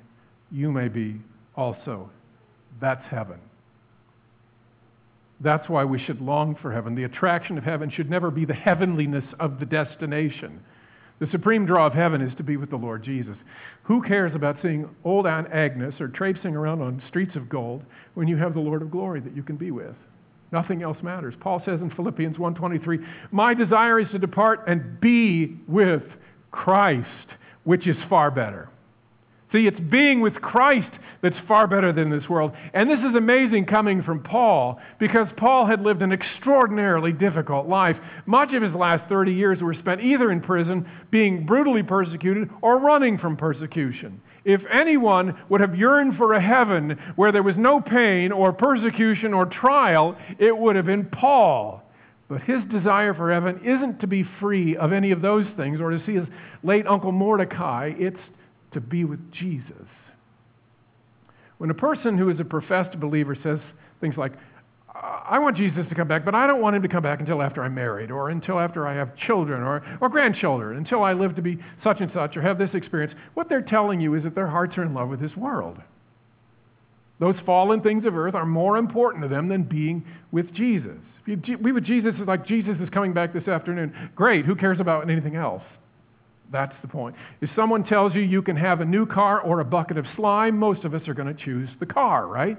you 0.50 0.70
may 0.70 0.88
be 0.88 1.20
also. 1.56 2.10
That's 2.80 3.04
heaven. 3.10 3.38
That's 5.40 5.68
why 5.68 5.84
we 5.84 5.98
should 5.98 6.20
long 6.20 6.56
for 6.56 6.72
heaven. 6.72 6.94
The 6.94 7.04
attraction 7.04 7.58
of 7.58 7.64
heaven 7.64 7.90
should 7.90 8.10
never 8.10 8.30
be 8.30 8.44
the 8.44 8.54
heavenliness 8.54 9.24
of 9.38 9.60
the 9.60 9.66
destination. 9.66 10.60
The 11.20 11.28
supreme 11.30 11.66
draw 11.66 11.86
of 11.86 11.92
heaven 11.92 12.20
is 12.20 12.34
to 12.36 12.42
be 12.42 12.56
with 12.56 12.70
the 12.70 12.76
Lord 12.76 13.02
Jesus. 13.02 13.36
Who 13.82 14.02
cares 14.02 14.34
about 14.34 14.58
seeing 14.62 14.88
old 15.04 15.26
Aunt 15.26 15.48
Agnes 15.52 15.94
or 16.00 16.08
traipsing 16.08 16.54
around 16.54 16.80
on 16.82 17.02
streets 17.08 17.34
of 17.36 17.48
gold 17.48 17.82
when 18.14 18.28
you 18.28 18.36
have 18.36 18.54
the 18.54 18.60
Lord 18.60 18.82
of 18.82 18.90
glory 18.90 19.20
that 19.20 19.34
you 19.34 19.42
can 19.42 19.56
be 19.56 19.70
with? 19.70 19.94
Nothing 20.52 20.82
else 20.82 20.98
matters. 21.02 21.34
Paul 21.40 21.62
says 21.64 21.80
in 21.80 21.90
Philippians 21.90 22.38
1:23, 22.38 23.04
"My 23.32 23.52
desire 23.54 23.98
is 23.98 24.08
to 24.10 24.18
depart 24.18 24.64
and 24.66 25.00
be 25.00 25.58
with 25.66 26.02
Christ, 26.50 27.06
which 27.64 27.86
is 27.86 27.96
far 28.08 28.30
better. 28.30 28.68
See, 29.52 29.66
it's 29.66 29.80
being 29.80 30.20
with 30.20 30.34
Christ 30.34 30.90
that's 31.22 31.36
far 31.48 31.66
better 31.66 31.92
than 31.92 32.10
this 32.10 32.28
world. 32.28 32.52
And 32.74 32.88
this 32.88 33.00
is 33.00 33.16
amazing 33.16 33.66
coming 33.66 34.02
from 34.02 34.22
Paul 34.22 34.78
because 35.00 35.26
Paul 35.36 35.66
had 35.66 35.80
lived 35.80 36.02
an 36.02 36.12
extraordinarily 36.12 37.12
difficult 37.12 37.66
life. 37.66 37.96
Much 38.26 38.52
of 38.52 38.62
his 38.62 38.74
last 38.74 39.08
30 39.08 39.32
years 39.32 39.60
were 39.60 39.74
spent 39.74 40.00
either 40.00 40.30
in 40.30 40.40
prison, 40.40 40.88
being 41.10 41.44
brutally 41.44 41.82
persecuted, 41.82 42.50
or 42.62 42.78
running 42.78 43.18
from 43.18 43.36
persecution. 43.36 44.20
If 44.44 44.60
anyone 44.70 45.36
would 45.48 45.60
have 45.60 45.74
yearned 45.74 46.16
for 46.16 46.34
a 46.34 46.40
heaven 46.40 46.98
where 47.16 47.32
there 47.32 47.42
was 47.42 47.56
no 47.56 47.80
pain 47.80 48.30
or 48.30 48.52
persecution 48.52 49.34
or 49.34 49.46
trial, 49.46 50.16
it 50.38 50.56
would 50.56 50.76
have 50.76 50.86
been 50.86 51.06
Paul. 51.06 51.82
But 52.28 52.42
his 52.42 52.62
desire 52.70 53.14
for 53.14 53.32
heaven 53.32 53.60
isn't 53.64 54.00
to 54.00 54.06
be 54.06 54.24
free 54.38 54.76
of 54.76 54.92
any 54.92 55.10
of 55.10 55.22
those 55.22 55.46
things 55.56 55.80
or 55.80 55.90
to 55.90 56.04
see 56.06 56.14
his 56.14 56.26
late 56.62 56.86
uncle 56.86 57.10
Mordecai. 57.10 57.92
It's 57.96 58.20
to 58.78 58.86
be 58.86 59.04
with 59.04 59.32
Jesus. 59.32 59.88
When 61.58 61.70
a 61.70 61.74
person 61.74 62.16
who 62.16 62.30
is 62.30 62.38
a 62.38 62.44
professed 62.44 62.98
believer 63.00 63.36
says 63.42 63.58
things 64.00 64.16
like, 64.16 64.32
I 64.94 65.38
want 65.40 65.56
Jesus 65.56 65.86
to 65.88 65.94
come 65.94 66.08
back, 66.08 66.24
but 66.24 66.34
I 66.34 66.46
don't 66.46 66.60
want 66.60 66.76
him 66.76 66.82
to 66.82 66.88
come 66.88 67.02
back 67.02 67.20
until 67.20 67.42
after 67.42 67.62
I'm 67.62 67.74
married, 67.74 68.10
or 68.10 68.30
until 68.30 68.58
after 68.58 68.86
I 68.86 68.94
have 68.94 69.16
children 69.16 69.62
or, 69.62 69.84
or 70.00 70.08
grandchildren, 70.08 70.76
until 70.76 71.02
I 71.02 71.12
live 71.12 71.36
to 71.36 71.42
be 71.42 71.58
such 71.84 72.00
and 72.00 72.10
such, 72.12 72.36
or 72.36 72.42
have 72.42 72.58
this 72.58 72.70
experience. 72.74 73.12
What 73.34 73.48
they're 73.48 73.60
telling 73.62 74.00
you 74.00 74.14
is 74.14 74.22
that 74.22 74.34
their 74.34 74.46
hearts 74.46 74.78
are 74.78 74.84
in 74.84 74.94
love 74.94 75.08
with 75.08 75.20
this 75.20 75.36
world. 75.36 75.78
Those 77.20 77.36
fallen 77.44 77.80
things 77.80 78.06
of 78.06 78.16
earth 78.16 78.34
are 78.34 78.46
more 78.46 78.76
important 78.76 79.22
to 79.24 79.28
them 79.28 79.48
than 79.48 79.64
being 79.64 80.04
with 80.30 80.52
Jesus. 80.54 80.98
If 81.26 81.46
you 81.48 81.58
be 81.58 81.72
with 81.72 81.84
Jesus 81.84 82.14
is 82.14 82.26
like 82.26 82.46
Jesus 82.46 82.76
is 82.80 82.88
coming 82.90 83.12
back 83.12 83.32
this 83.32 83.48
afternoon. 83.48 84.10
Great, 84.14 84.46
who 84.46 84.54
cares 84.54 84.80
about 84.80 85.10
anything 85.10 85.36
else? 85.36 85.62
That's 86.50 86.74
the 86.82 86.88
point. 86.88 87.14
If 87.40 87.50
someone 87.54 87.84
tells 87.84 88.14
you 88.14 88.22
you 88.22 88.42
can 88.42 88.56
have 88.56 88.80
a 88.80 88.84
new 88.84 89.06
car 89.06 89.40
or 89.40 89.60
a 89.60 89.64
bucket 89.64 89.98
of 89.98 90.06
slime, 90.16 90.58
most 90.58 90.84
of 90.84 90.94
us 90.94 91.06
are 91.08 91.14
going 91.14 91.34
to 91.34 91.44
choose 91.44 91.68
the 91.78 91.86
car, 91.86 92.26
right? 92.26 92.56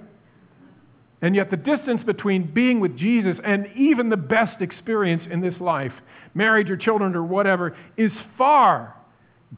And 1.22 1.36
yet, 1.36 1.52
the 1.52 1.58
distance 1.58 2.02
between 2.06 2.54
being 2.54 2.80
with 2.80 2.98
Jesus 2.98 3.38
and 3.44 3.68
even 3.76 4.10
the 4.10 4.18
best 4.18 4.62
experience 4.62 5.24
in 5.30 5.42
this 5.42 5.56
life, 5.60 5.92
marriage 6.34 6.70
or 6.70 6.78
children 6.78 7.16
or 7.16 7.24
whatever, 7.24 7.76
is 7.98 8.12
far 8.38 8.96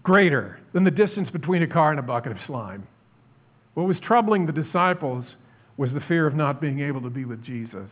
greater 0.01 0.59
than 0.73 0.83
the 0.83 0.91
distance 0.91 1.29
between 1.29 1.61
a 1.61 1.67
car 1.67 1.91
and 1.91 1.99
a 1.99 2.03
bucket 2.03 2.31
of 2.31 2.37
slime. 2.47 2.87
What 3.75 3.87
was 3.87 3.97
troubling 4.01 4.45
the 4.45 4.51
disciples 4.51 5.25
was 5.77 5.91
the 5.93 6.01
fear 6.07 6.25
of 6.25 6.33
not 6.33 6.59
being 6.59 6.79
able 6.79 7.01
to 7.01 7.09
be 7.09 7.25
with 7.25 7.43
Jesus. 7.43 7.89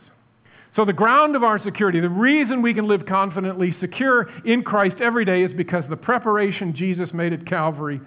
So, 0.76 0.84
the 0.84 0.92
ground 0.92 1.34
of 1.34 1.42
our 1.42 1.62
security, 1.62 1.98
the 1.98 2.08
reason 2.08 2.62
we 2.62 2.74
can 2.74 2.86
live 2.86 3.04
confidently 3.06 3.74
secure 3.80 4.30
in 4.44 4.62
Christ 4.62 4.96
every 5.00 5.24
day 5.24 5.42
is 5.42 5.50
because 5.56 5.84
the 5.90 5.96
preparation 5.96 6.74
Jesus 6.76 7.08
made 7.12 7.32
at 7.32 7.44
Calvary 7.46 8.00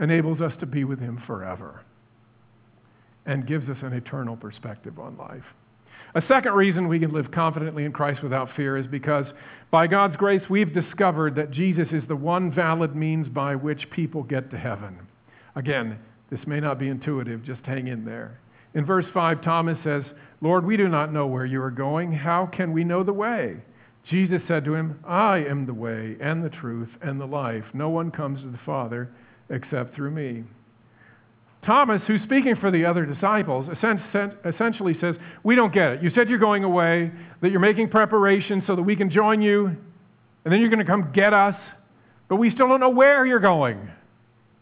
enables 0.00 0.40
us 0.40 0.52
to 0.60 0.66
be 0.66 0.84
with 0.84 1.00
Him 1.00 1.22
forever 1.26 1.82
and 3.24 3.46
gives 3.46 3.68
us 3.68 3.76
an 3.82 3.92
eternal 3.94 4.36
perspective 4.36 4.98
on 4.98 5.16
life. 5.16 5.44
A 6.14 6.22
second 6.28 6.52
reason 6.52 6.88
we 6.88 6.98
can 6.98 7.12
live 7.12 7.30
confidently 7.30 7.84
in 7.84 7.92
Christ 7.92 8.22
without 8.22 8.50
fear 8.54 8.76
is 8.76 8.86
because 8.86 9.24
by 9.70 9.86
God's 9.86 10.16
grace 10.16 10.42
we've 10.50 10.74
discovered 10.74 11.34
that 11.36 11.50
Jesus 11.50 11.88
is 11.90 12.02
the 12.06 12.16
one 12.16 12.52
valid 12.52 12.94
means 12.94 13.28
by 13.28 13.54
which 13.54 13.90
people 13.90 14.22
get 14.22 14.50
to 14.50 14.58
heaven. 14.58 14.98
Again, 15.56 15.98
this 16.30 16.40
may 16.46 16.60
not 16.60 16.78
be 16.78 16.88
intuitive, 16.88 17.44
just 17.44 17.62
hang 17.64 17.88
in 17.88 18.04
there. 18.04 18.38
In 18.74 18.84
verse 18.84 19.06
5, 19.14 19.42
Thomas 19.42 19.78
says, 19.84 20.02
Lord, 20.42 20.66
we 20.66 20.76
do 20.76 20.88
not 20.88 21.12
know 21.12 21.28
where 21.28 21.46
you 21.46 21.62
are 21.62 21.70
going. 21.70 22.12
How 22.12 22.46
can 22.46 22.72
we 22.72 22.82
know 22.82 23.04
the 23.04 23.12
way? 23.12 23.56
Jesus 24.10 24.42
said 24.48 24.64
to 24.64 24.74
him, 24.74 24.98
I 25.06 25.38
am 25.38 25.66
the 25.66 25.74
way 25.74 26.16
and 26.20 26.44
the 26.44 26.50
truth 26.50 26.88
and 27.00 27.20
the 27.20 27.26
life. 27.26 27.64
No 27.72 27.88
one 27.90 28.10
comes 28.10 28.42
to 28.42 28.50
the 28.50 28.58
Father 28.66 29.08
except 29.48 29.94
through 29.94 30.10
me. 30.10 30.42
Thomas, 31.64 32.02
who's 32.08 32.20
speaking 32.22 32.56
for 32.56 32.72
the 32.72 32.84
other 32.84 33.06
disciples, 33.06 33.68
essentially 34.44 34.98
says, 35.00 35.14
We 35.44 35.54
don't 35.54 35.72
get 35.72 35.92
it. 35.92 36.02
You 36.02 36.10
said 36.12 36.28
you're 36.28 36.40
going 36.40 36.64
away, 36.64 37.12
that 37.40 37.52
you're 37.52 37.60
making 37.60 37.90
preparations 37.90 38.64
so 38.66 38.74
that 38.74 38.82
we 38.82 38.96
can 38.96 39.10
join 39.10 39.40
you, 39.40 39.66
and 39.66 40.52
then 40.52 40.58
you're 40.58 40.70
going 40.70 40.80
to 40.80 40.84
come 40.84 41.12
get 41.14 41.32
us, 41.32 41.54
but 42.28 42.36
we 42.36 42.50
still 42.50 42.66
don't 42.66 42.80
know 42.80 42.90
where 42.90 43.24
you're 43.24 43.38
going. 43.38 43.88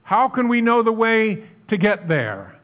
How 0.03 0.29
can 0.29 0.49
we 0.49 0.61
know 0.61 0.83
the 0.83 0.93
way 0.93 1.43
to 1.71 1.79
get 1.79 2.07
there? 2.07 2.60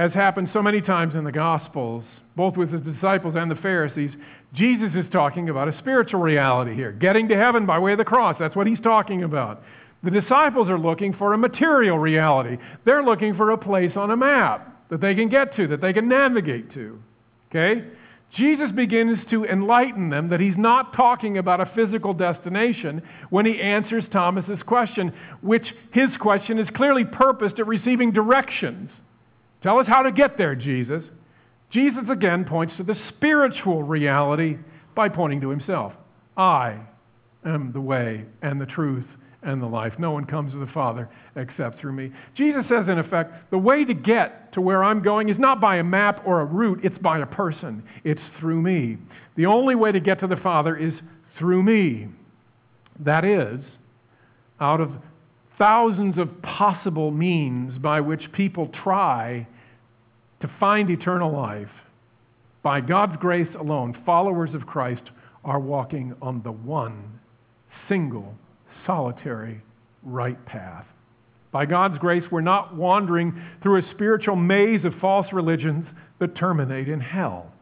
As 0.00 0.12
happened 0.14 0.48
so 0.54 0.62
many 0.62 0.80
times 0.80 1.14
in 1.14 1.24
the 1.24 1.32
Gospels, 1.32 2.04
both 2.34 2.56
with 2.56 2.72
the 2.72 2.78
disciples 2.78 3.34
and 3.36 3.50
the 3.50 3.56
Pharisees, 3.56 4.10
Jesus 4.54 4.92
is 4.94 5.04
talking 5.12 5.50
about 5.50 5.68
a 5.68 5.78
spiritual 5.78 6.20
reality 6.20 6.74
here, 6.74 6.90
getting 6.90 7.28
to 7.28 7.36
heaven 7.36 7.66
by 7.66 7.78
way 7.78 7.92
of 7.92 7.98
the 7.98 8.04
cross. 8.06 8.34
That's 8.40 8.56
what 8.56 8.66
he's 8.66 8.80
talking 8.80 9.24
about. 9.24 9.62
The 10.02 10.10
disciples 10.10 10.70
are 10.70 10.78
looking 10.78 11.12
for 11.12 11.34
a 11.34 11.38
material 11.38 11.98
reality. 11.98 12.56
They're 12.86 13.02
looking 13.02 13.36
for 13.36 13.50
a 13.50 13.58
place 13.58 13.92
on 13.94 14.10
a 14.10 14.16
map 14.16 14.88
that 14.88 15.02
they 15.02 15.14
can 15.14 15.28
get 15.28 15.54
to, 15.56 15.66
that 15.68 15.82
they 15.82 15.92
can 15.92 16.08
navigate 16.08 16.72
to. 16.72 16.98
Okay? 17.50 17.84
Jesus 18.34 18.72
begins 18.72 19.18
to 19.28 19.44
enlighten 19.44 20.08
them 20.08 20.30
that 20.30 20.40
he's 20.40 20.56
not 20.56 20.94
talking 20.94 21.36
about 21.36 21.60
a 21.60 21.70
physical 21.74 22.14
destination 22.14 23.02
when 23.28 23.44
he 23.44 23.60
answers 23.60 24.04
Thomas's 24.10 24.62
question, 24.66 25.12
which 25.42 25.74
his 25.92 26.08
question 26.18 26.58
is 26.58 26.68
clearly 26.74 27.04
purposed 27.04 27.58
at 27.58 27.66
receiving 27.66 28.12
directions. 28.12 28.88
Tell 29.62 29.78
us 29.78 29.86
how 29.86 30.02
to 30.02 30.12
get 30.12 30.38
there, 30.38 30.54
Jesus. 30.54 31.02
Jesus 31.70 32.04
again 32.10 32.44
points 32.44 32.74
to 32.76 32.82
the 32.82 32.96
spiritual 33.08 33.82
reality 33.82 34.56
by 34.94 35.08
pointing 35.08 35.40
to 35.42 35.50
himself. 35.50 35.92
I 36.36 36.80
am 37.44 37.72
the 37.72 37.80
way 37.80 38.24
and 38.42 38.60
the 38.60 38.66
truth 38.66 39.04
and 39.42 39.62
the 39.62 39.66
life. 39.66 39.94
No 39.98 40.10
one 40.10 40.24
comes 40.24 40.52
to 40.52 40.58
the 40.58 40.70
Father 40.72 41.08
except 41.36 41.80
through 41.80 41.92
me. 41.92 42.12
Jesus 42.34 42.62
says, 42.68 42.88
in 42.88 42.98
effect, 42.98 43.50
the 43.50 43.58
way 43.58 43.84
to 43.84 43.94
get 43.94 44.52
to 44.52 44.60
where 44.60 44.82
I'm 44.82 45.02
going 45.02 45.28
is 45.28 45.38
not 45.38 45.60
by 45.60 45.76
a 45.76 45.84
map 45.84 46.22
or 46.26 46.40
a 46.40 46.44
route, 46.44 46.80
it's 46.82 46.98
by 46.98 47.20
a 47.20 47.26
person. 47.26 47.82
It's 48.04 48.20
through 48.38 48.60
me. 48.60 48.98
The 49.36 49.46
only 49.46 49.74
way 49.74 49.92
to 49.92 50.00
get 50.00 50.20
to 50.20 50.26
the 50.26 50.36
Father 50.36 50.76
is 50.76 50.92
through 51.38 51.62
me. 51.62 52.08
That 52.98 53.24
is, 53.24 53.60
out 54.60 54.80
of 54.80 54.92
thousands 55.60 56.16
of 56.16 56.40
possible 56.40 57.10
means 57.10 57.78
by 57.78 58.00
which 58.00 58.32
people 58.32 58.68
try 58.82 59.46
to 60.40 60.50
find 60.58 60.90
eternal 60.90 61.30
life. 61.30 61.68
By 62.62 62.80
God's 62.80 63.16
grace 63.20 63.54
alone, 63.58 63.94
followers 64.06 64.54
of 64.54 64.66
Christ 64.66 65.02
are 65.44 65.60
walking 65.60 66.14
on 66.22 66.42
the 66.42 66.50
one, 66.50 67.20
single, 67.90 68.34
solitary, 68.86 69.60
right 70.02 70.42
path. 70.46 70.86
By 71.52 71.66
God's 71.66 71.98
grace, 71.98 72.24
we're 72.30 72.40
not 72.40 72.74
wandering 72.74 73.38
through 73.62 73.80
a 73.80 73.90
spiritual 73.90 74.36
maze 74.36 74.86
of 74.86 74.94
false 74.98 75.26
religions 75.30 75.86
that 76.20 76.36
terminate 76.36 76.88
in 76.88 77.00
hell. 77.00 77.52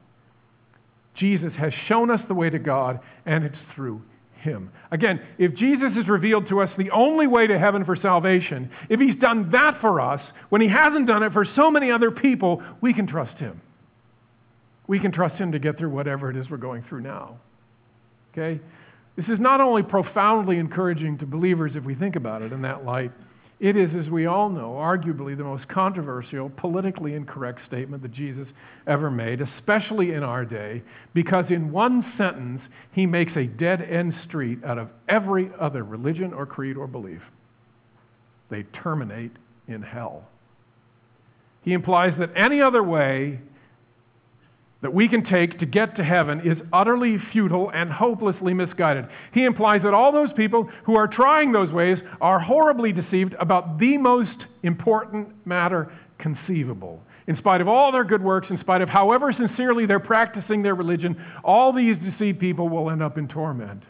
Jesus 1.16 1.52
has 1.58 1.72
shown 1.88 2.12
us 2.12 2.20
the 2.28 2.34
way 2.34 2.48
to 2.48 2.60
God, 2.60 3.00
and 3.26 3.42
it's 3.42 3.56
through 3.74 4.02
him. 4.38 4.70
Again, 4.90 5.20
if 5.38 5.54
Jesus 5.54 5.92
has 5.94 6.08
revealed 6.08 6.48
to 6.48 6.60
us 6.60 6.70
the 6.78 6.90
only 6.90 7.26
way 7.26 7.46
to 7.46 7.58
heaven 7.58 7.84
for 7.84 7.96
salvation, 7.96 8.70
if 8.88 9.00
he's 9.00 9.16
done 9.16 9.50
that 9.52 9.80
for 9.80 10.00
us 10.00 10.20
when 10.48 10.60
he 10.60 10.68
hasn't 10.68 11.06
done 11.06 11.22
it 11.22 11.32
for 11.32 11.44
so 11.56 11.70
many 11.70 11.90
other 11.90 12.10
people, 12.10 12.62
we 12.80 12.94
can 12.94 13.06
trust 13.06 13.36
him. 13.38 13.60
We 14.86 14.98
can 14.98 15.12
trust 15.12 15.34
him 15.36 15.52
to 15.52 15.58
get 15.58 15.78
through 15.78 15.90
whatever 15.90 16.30
it 16.30 16.36
is 16.36 16.48
we're 16.48 16.56
going 16.56 16.84
through 16.88 17.02
now. 17.02 17.38
Okay? 18.32 18.60
This 19.16 19.26
is 19.26 19.40
not 19.40 19.60
only 19.60 19.82
profoundly 19.82 20.58
encouraging 20.58 21.18
to 21.18 21.26
believers 21.26 21.72
if 21.74 21.84
we 21.84 21.94
think 21.94 22.16
about 22.16 22.42
it 22.42 22.52
in 22.52 22.62
that 22.62 22.84
light, 22.84 23.12
it 23.60 23.76
is, 23.76 23.90
as 23.98 24.08
we 24.08 24.26
all 24.26 24.48
know, 24.48 24.70
arguably 24.70 25.36
the 25.36 25.42
most 25.42 25.66
controversial, 25.66 26.48
politically 26.48 27.14
incorrect 27.14 27.58
statement 27.66 28.02
that 28.02 28.12
Jesus 28.12 28.46
ever 28.86 29.10
made, 29.10 29.40
especially 29.40 30.12
in 30.12 30.22
our 30.22 30.44
day, 30.44 30.80
because 31.12 31.44
in 31.50 31.72
one 31.72 32.04
sentence, 32.16 32.60
he 32.92 33.04
makes 33.04 33.32
a 33.34 33.46
dead 33.46 33.82
end 33.82 34.14
street 34.28 34.62
out 34.64 34.78
of 34.78 34.90
every 35.08 35.50
other 35.60 35.82
religion 35.82 36.32
or 36.32 36.46
creed 36.46 36.76
or 36.76 36.86
belief. 36.86 37.22
They 38.48 38.62
terminate 38.80 39.32
in 39.66 39.82
hell. 39.82 40.22
He 41.62 41.72
implies 41.72 42.14
that 42.20 42.30
any 42.36 42.62
other 42.62 42.84
way 42.84 43.40
that 44.80 44.94
we 44.94 45.08
can 45.08 45.24
take 45.24 45.58
to 45.58 45.66
get 45.66 45.96
to 45.96 46.04
heaven 46.04 46.40
is 46.44 46.56
utterly 46.72 47.18
futile 47.32 47.70
and 47.74 47.90
hopelessly 47.90 48.54
misguided. 48.54 49.06
He 49.32 49.44
implies 49.44 49.82
that 49.82 49.94
all 49.94 50.12
those 50.12 50.32
people 50.34 50.70
who 50.84 50.94
are 50.96 51.08
trying 51.08 51.50
those 51.50 51.72
ways 51.72 51.98
are 52.20 52.38
horribly 52.38 52.92
deceived 52.92 53.34
about 53.40 53.78
the 53.78 53.96
most 53.96 54.44
important 54.62 55.46
matter 55.46 55.90
conceivable. 56.18 57.02
In 57.26 57.36
spite 57.36 57.60
of 57.60 57.68
all 57.68 57.92
their 57.92 58.04
good 58.04 58.22
works, 58.22 58.48
in 58.50 58.58
spite 58.60 58.80
of 58.80 58.88
however 58.88 59.32
sincerely 59.32 59.84
they're 59.84 60.00
practicing 60.00 60.62
their 60.62 60.74
religion, 60.74 61.22
all 61.44 61.72
these 61.72 61.96
deceived 61.98 62.38
people 62.38 62.68
will 62.68 62.90
end 62.90 63.02
up 63.02 63.18
in 63.18 63.28
torment. 63.28 63.82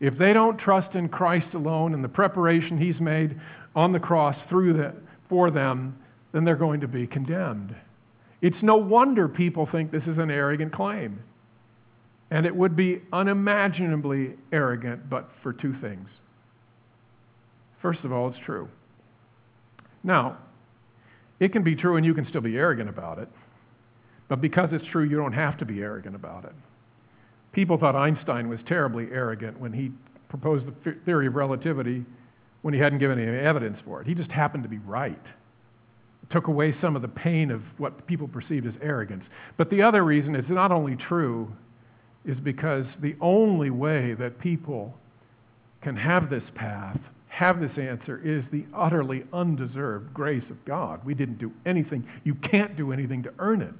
If 0.00 0.16
they 0.18 0.32
don't 0.32 0.58
trust 0.58 0.94
in 0.94 1.08
Christ 1.08 1.52
alone 1.54 1.94
and 1.94 2.04
the 2.04 2.08
preparation 2.08 2.78
He's 2.78 3.00
made 3.00 3.38
on 3.74 3.92
the 3.92 4.00
cross 4.00 4.36
through 4.48 4.74
the, 4.74 4.94
for 5.28 5.50
them, 5.50 5.98
then 6.32 6.44
they're 6.44 6.56
going 6.56 6.80
to 6.80 6.88
be 6.88 7.06
condemned. 7.06 7.74
It's 8.46 8.62
no 8.62 8.76
wonder 8.76 9.26
people 9.26 9.66
think 9.72 9.90
this 9.90 10.04
is 10.04 10.18
an 10.18 10.30
arrogant 10.30 10.72
claim. 10.72 11.18
And 12.30 12.46
it 12.46 12.54
would 12.54 12.76
be 12.76 13.02
unimaginably 13.12 14.34
arrogant, 14.52 15.10
but 15.10 15.28
for 15.42 15.52
two 15.52 15.74
things. 15.80 16.08
First 17.82 18.04
of 18.04 18.12
all, 18.12 18.28
it's 18.28 18.38
true. 18.46 18.68
Now, 20.04 20.38
it 21.40 21.50
can 21.50 21.64
be 21.64 21.74
true 21.74 21.96
and 21.96 22.06
you 22.06 22.14
can 22.14 22.24
still 22.28 22.40
be 22.40 22.56
arrogant 22.56 22.88
about 22.88 23.18
it, 23.18 23.28
but 24.28 24.40
because 24.40 24.68
it's 24.70 24.86
true, 24.92 25.02
you 25.02 25.16
don't 25.16 25.32
have 25.32 25.58
to 25.58 25.64
be 25.64 25.80
arrogant 25.80 26.14
about 26.14 26.44
it. 26.44 26.54
People 27.52 27.76
thought 27.78 27.96
Einstein 27.96 28.48
was 28.48 28.60
terribly 28.68 29.08
arrogant 29.10 29.58
when 29.58 29.72
he 29.72 29.90
proposed 30.28 30.66
the 30.84 30.94
theory 31.04 31.26
of 31.26 31.34
relativity 31.34 32.04
when 32.62 32.72
he 32.72 32.78
hadn't 32.78 33.00
given 33.00 33.18
any 33.18 33.38
evidence 33.38 33.78
for 33.84 34.02
it. 34.02 34.06
He 34.06 34.14
just 34.14 34.30
happened 34.30 34.62
to 34.62 34.68
be 34.68 34.78
right. 34.78 35.18
Took 36.30 36.48
away 36.48 36.74
some 36.80 36.96
of 36.96 37.02
the 37.02 37.08
pain 37.08 37.50
of 37.50 37.62
what 37.78 38.06
people 38.06 38.26
perceived 38.26 38.66
as 38.66 38.74
arrogance. 38.82 39.24
But 39.56 39.70
the 39.70 39.82
other 39.82 40.04
reason 40.04 40.34
is 40.34 40.44
not 40.48 40.72
only 40.72 40.96
true, 40.96 41.52
is 42.24 42.36
because 42.42 42.84
the 43.00 43.14
only 43.20 43.70
way 43.70 44.14
that 44.14 44.38
people 44.40 44.92
can 45.82 45.96
have 45.96 46.28
this 46.28 46.42
path, 46.56 46.98
have 47.28 47.60
this 47.60 47.78
answer, 47.78 48.20
is 48.24 48.42
the 48.50 48.64
utterly 48.74 49.24
undeserved 49.32 50.12
grace 50.12 50.42
of 50.50 50.62
God. 50.64 51.04
We 51.04 51.14
didn't 51.14 51.38
do 51.38 51.52
anything. 51.64 52.08
You 52.24 52.34
can't 52.34 52.76
do 52.76 52.92
anything 52.92 53.22
to 53.22 53.32
earn 53.38 53.62
it. 53.62 53.74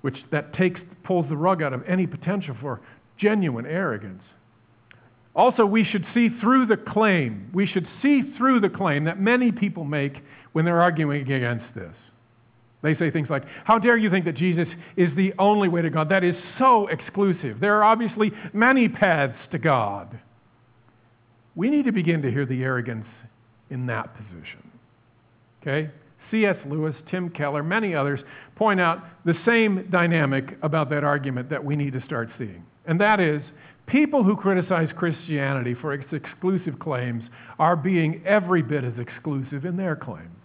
Which 0.00 0.16
that 0.32 0.52
takes, 0.54 0.80
pulls 1.04 1.28
the 1.28 1.36
rug 1.36 1.62
out 1.62 1.72
of 1.72 1.84
any 1.86 2.06
potential 2.06 2.56
for 2.60 2.80
genuine 3.16 3.66
arrogance. 3.66 4.22
Also, 5.34 5.64
we 5.64 5.84
should 5.84 6.04
see 6.12 6.28
through 6.40 6.66
the 6.66 6.76
claim. 6.76 7.50
We 7.54 7.66
should 7.66 7.86
see 8.02 8.22
through 8.36 8.60
the 8.60 8.68
claim 8.68 9.04
that 9.04 9.20
many 9.20 9.52
people 9.52 9.84
make 9.84 10.14
when 10.52 10.64
they're 10.64 10.82
arguing 10.82 11.22
against 11.22 11.72
this. 11.74 11.94
They 12.82 12.96
say 12.96 13.10
things 13.10 13.28
like, 13.28 13.44
How 13.64 13.78
dare 13.78 13.96
you 13.96 14.10
think 14.10 14.24
that 14.24 14.34
Jesus 14.34 14.66
is 14.96 15.14
the 15.14 15.32
only 15.38 15.68
way 15.68 15.82
to 15.82 15.90
God? 15.90 16.08
That 16.08 16.24
is 16.24 16.34
so 16.58 16.88
exclusive. 16.88 17.60
There 17.60 17.76
are 17.76 17.84
obviously 17.84 18.32
many 18.52 18.88
paths 18.88 19.38
to 19.52 19.58
God. 19.58 20.18
We 21.54 21.68
need 21.68 21.84
to 21.84 21.92
begin 21.92 22.22
to 22.22 22.30
hear 22.30 22.46
the 22.46 22.62
arrogance 22.62 23.06
in 23.68 23.86
that 23.86 24.16
position. 24.16 24.70
Okay? 25.60 25.90
C.S. 26.30 26.56
Lewis, 26.66 26.94
Tim 27.10 27.28
Keller, 27.28 27.62
many 27.62 27.94
others 27.94 28.20
point 28.56 28.80
out 28.80 29.04
the 29.24 29.34
same 29.44 29.88
dynamic 29.90 30.56
about 30.62 30.90
that 30.90 31.04
argument 31.04 31.50
that 31.50 31.64
we 31.64 31.76
need 31.76 31.92
to 31.92 32.04
start 32.04 32.30
seeing. 32.38 32.64
And 32.86 33.00
that 33.00 33.20
is, 33.20 33.42
people 33.90 34.22
who 34.22 34.36
criticize 34.36 34.88
Christianity 34.96 35.74
for 35.74 35.92
its 35.92 36.12
exclusive 36.12 36.78
claims 36.78 37.24
are 37.58 37.76
being 37.76 38.22
every 38.24 38.62
bit 38.62 38.84
as 38.84 38.98
exclusive 38.98 39.64
in 39.64 39.76
their 39.76 39.96
claims. 39.96 40.36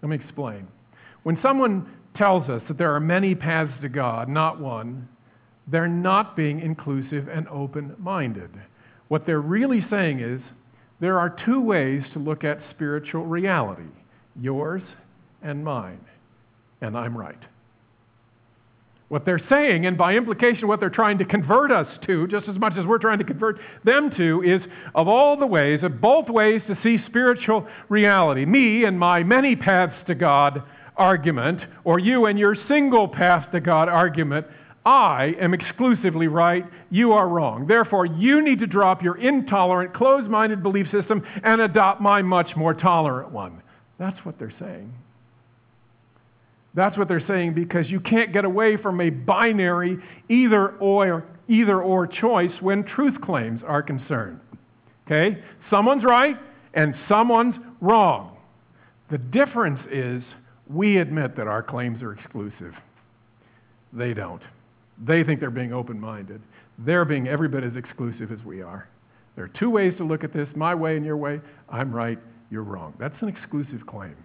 Let 0.00 0.08
me 0.08 0.16
explain. 0.16 0.66
When 1.22 1.38
someone 1.42 1.86
tells 2.16 2.48
us 2.48 2.62
that 2.68 2.78
there 2.78 2.94
are 2.94 3.00
many 3.00 3.34
paths 3.34 3.72
to 3.82 3.88
God, 3.88 4.28
not 4.28 4.58
one, 4.58 5.08
they're 5.68 5.86
not 5.86 6.36
being 6.36 6.60
inclusive 6.60 7.28
and 7.28 7.46
open 7.48 7.94
minded. 7.98 8.50
What 9.08 9.26
they're 9.26 9.40
really 9.40 9.86
saying 9.90 10.20
is 10.20 10.40
there 11.00 11.18
are 11.18 11.30
two 11.44 11.60
ways 11.60 12.02
to 12.14 12.18
look 12.18 12.42
at 12.44 12.58
spiritual 12.70 13.26
reality 13.26 13.88
yours 14.40 14.82
and 15.42 15.62
mine, 15.62 16.00
and 16.80 16.96
I'm 16.96 17.16
right. 17.16 17.38
What 19.12 19.26
they're 19.26 19.46
saying, 19.50 19.84
and 19.84 19.98
by 19.98 20.14
implication, 20.14 20.68
what 20.68 20.80
they're 20.80 20.88
trying 20.88 21.18
to 21.18 21.26
convert 21.26 21.70
us 21.70 21.86
to, 22.06 22.26
just 22.28 22.48
as 22.48 22.56
much 22.56 22.78
as 22.78 22.86
we're 22.86 22.96
trying 22.96 23.18
to 23.18 23.24
convert 23.24 23.58
them 23.84 24.10
to, 24.16 24.42
is 24.42 24.62
of 24.94 25.06
all 25.06 25.36
the 25.36 25.44
ways, 25.44 25.80
of 25.82 26.00
both 26.00 26.30
ways 26.30 26.62
to 26.66 26.78
see 26.82 26.96
spiritual 27.08 27.68
reality, 27.90 28.46
me 28.46 28.84
and 28.84 28.98
my 28.98 29.22
many 29.22 29.54
paths 29.54 29.92
to 30.06 30.14
God 30.14 30.62
argument, 30.96 31.60
or 31.84 31.98
you 31.98 32.24
and 32.24 32.38
your 32.38 32.56
single 32.68 33.06
path 33.06 33.52
to 33.52 33.60
God 33.60 33.90
argument, 33.90 34.46
I 34.86 35.34
am 35.38 35.52
exclusively 35.52 36.28
right, 36.28 36.64
you 36.88 37.12
are 37.12 37.28
wrong. 37.28 37.66
Therefore, 37.66 38.06
you 38.06 38.40
need 38.40 38.60
to 38.60 38.66
drop 38.66 39.02
your 39.02 39.18
intolerant, 39.18 39.92
closed 39.92 40.30
minded 40.30 40.62
belief 40.62 40.90
system 40.90 41.22
and 41.44 41.60
adopt 41.60 42.00
my 42.00 42.22
much 42.22 42.56
more 42.56 42.72
tolerant 42.72 43.30
one. 43.30 43.60
That's 43.98 44.24
what 44.24 44.38
they're 44.38 44.54
saying. 44.58 44.90
That's 46.74 46.96
what 46.96 47.08
they're 47.08 47.26
saying 47.26 47.54
because 47.54 47.90
you 47.90 48.00
can't 48.00 48.32
get 48.32 48.44
away 48.44 48.76
from 48.76 49.00
a 49.00 49.10
binary 49.10 49.98
either 50.28 50.70
or, 50.78 51.24
either 51.48 51.82
or 51.82 52.06
choice 52.06 52.52
when 52.60 52.84
truth 52.84 53.20
claims 53.20 53.60
are 53.66 53.82
concerned. 53.82 54.40
Okay? 55.06 55.42
Someone's 55.70 56.04
right 56.04 56.36
and 56.74 56.94
someone's 57.08 57.56
wrong. 57.80 58.36
The 59.10 59.18
difference 59.18 59.80
is 59.90 60.22
we 60.68 60.98
admit 60.98 61.36
that 61.36 61.46
our 61.46 61.62
claims 61.62 62.02
are 62.02 62.14
exclusive. 62.14 62.74
They 63.92 64.14
don't. 64.14 64.42
They 65.04 65.22
think 65.24 65.40
they're 65.40 65.50
being 65.50 65.72
open 65.72 66.00
minded. 66.00 66.40
They're 66.78 67.04
being 67.04 67.28
every 67.28 67.48
bit 67.48 67.64
as 67.64 67.76
exclusive 67.76 68.32
as 68.32 68.42
we 68.46 68.62
are. 68.62 68.88
There 69.36 69.44
are 69.44 69.52
two 69.58 69.70
ways 69.70 69.94
to 69.98 70.04
look 70.04 70.24
at 70.24 70.32
this 70.32 70.48
my 70.54 70.74
way 70.74 70.96
and 70.96 71.04
your 71.04 71.16
way. 71.16 71.40
I'm 71.68 71.94
right, 71.94 72.18
you're 72.50 72.62
wrong. 72.62 72.94
That's 72.98 73.14
an 73.20 73.28
exclusive 73.28 73.86
claim. 73.86 74.16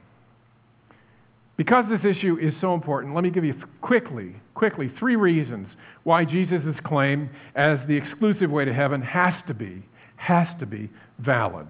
Because 1.57 1.85
this 1.89 2.05
issue 2.05 2.37
is 2.39 2.53
so 2.61 2.75
important, 2.75 3.15
let 3.15 3.23
me 3.23 3.31
give 3.31 3.43
you 3.43 3.55
quickly, 3.81 4.35
quickly, 4.53 4.91
three 4.99 5.15
reasons 5.15 5.67
why 6.03 6.23
Jesus' 6.23 6.75
claim 6.85 7.29
as 7.55 7.79
the 7.87 7.95
exclusive 7.95 8.51
way 8.51 8.63
to 8.63 8.73
heaven 8.73 9.01
has 9.01 9.33
to 9.47 9.53
be, 9.53 9.83
has 10.15 10.47
to 10.59 10.67
be 10.67 10.89
valid. 11.19 11.67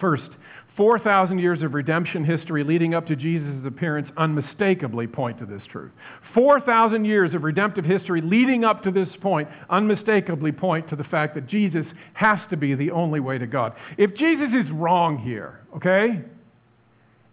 First, 0.00 0.30
4,000 0.76 1.38
years 1.38 1.62
of 1.62 1.72
redemption 1.72 2.24
history 2.24 2.62
leading 2.62 2.94
up 2.94 3.06
to 3.06 3.16
Jesus' 3.16 3.64
appearance 3.66 4.08
unmistakably 4.16 5.06
point 5.06 5.38
to 5.38 5.46
this 5.46 5.62
truth. 5.70 5.92
4,000 6.34 7.04
years 7.04 7.34
of 7.34 7.44
redemptive 7.44 7.84
history 7.84 8.20
leading 8.20 8.64
up 8.64 8.82
to 8.82 8.90
this 8.90 9.08
point 9.20 9.48
unmistakably 9.70 10.52
point 10.52 10.88
to 10.90 10.96
the 10.96 11.04
fact 11.04 11.34
that 11.34 11.46
Jesus 11.46 11.86
has 12.12 12.38
to 12.50 12.56
be 12.56 12.74
the 12.74 12.90
only 12.90 13.20
way 13.20 13.38
to 13.38 13.46
God. 13.46 13.72
If 13.96 14.14
Jesus 14.16 14.48
is 14.52 14.70
wrong 14.70 15.16
here, 15.18 15.60
okay, 15.76 16.22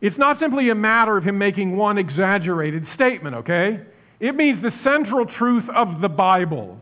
it's 0.04 0.18
not 0.18 0.38
simply 0.38 0.70
a 0.70 0.76
matter 0.76 1.16
of 1.16 1.24
him 1.24 1.38
making 1.38 1.78
one 1.78 1.98
exaggerated 1.98 2.86
statement, 2.94 3.38
okay? 3.38 3.80
It 4.20 4.36
means 4.36 4.62
the 4.62 4.74
central 4.84 5.26
truth 5.26 5.64
of 5.74 6.02
the 6.02 6.10
Bible, 6.10 6.78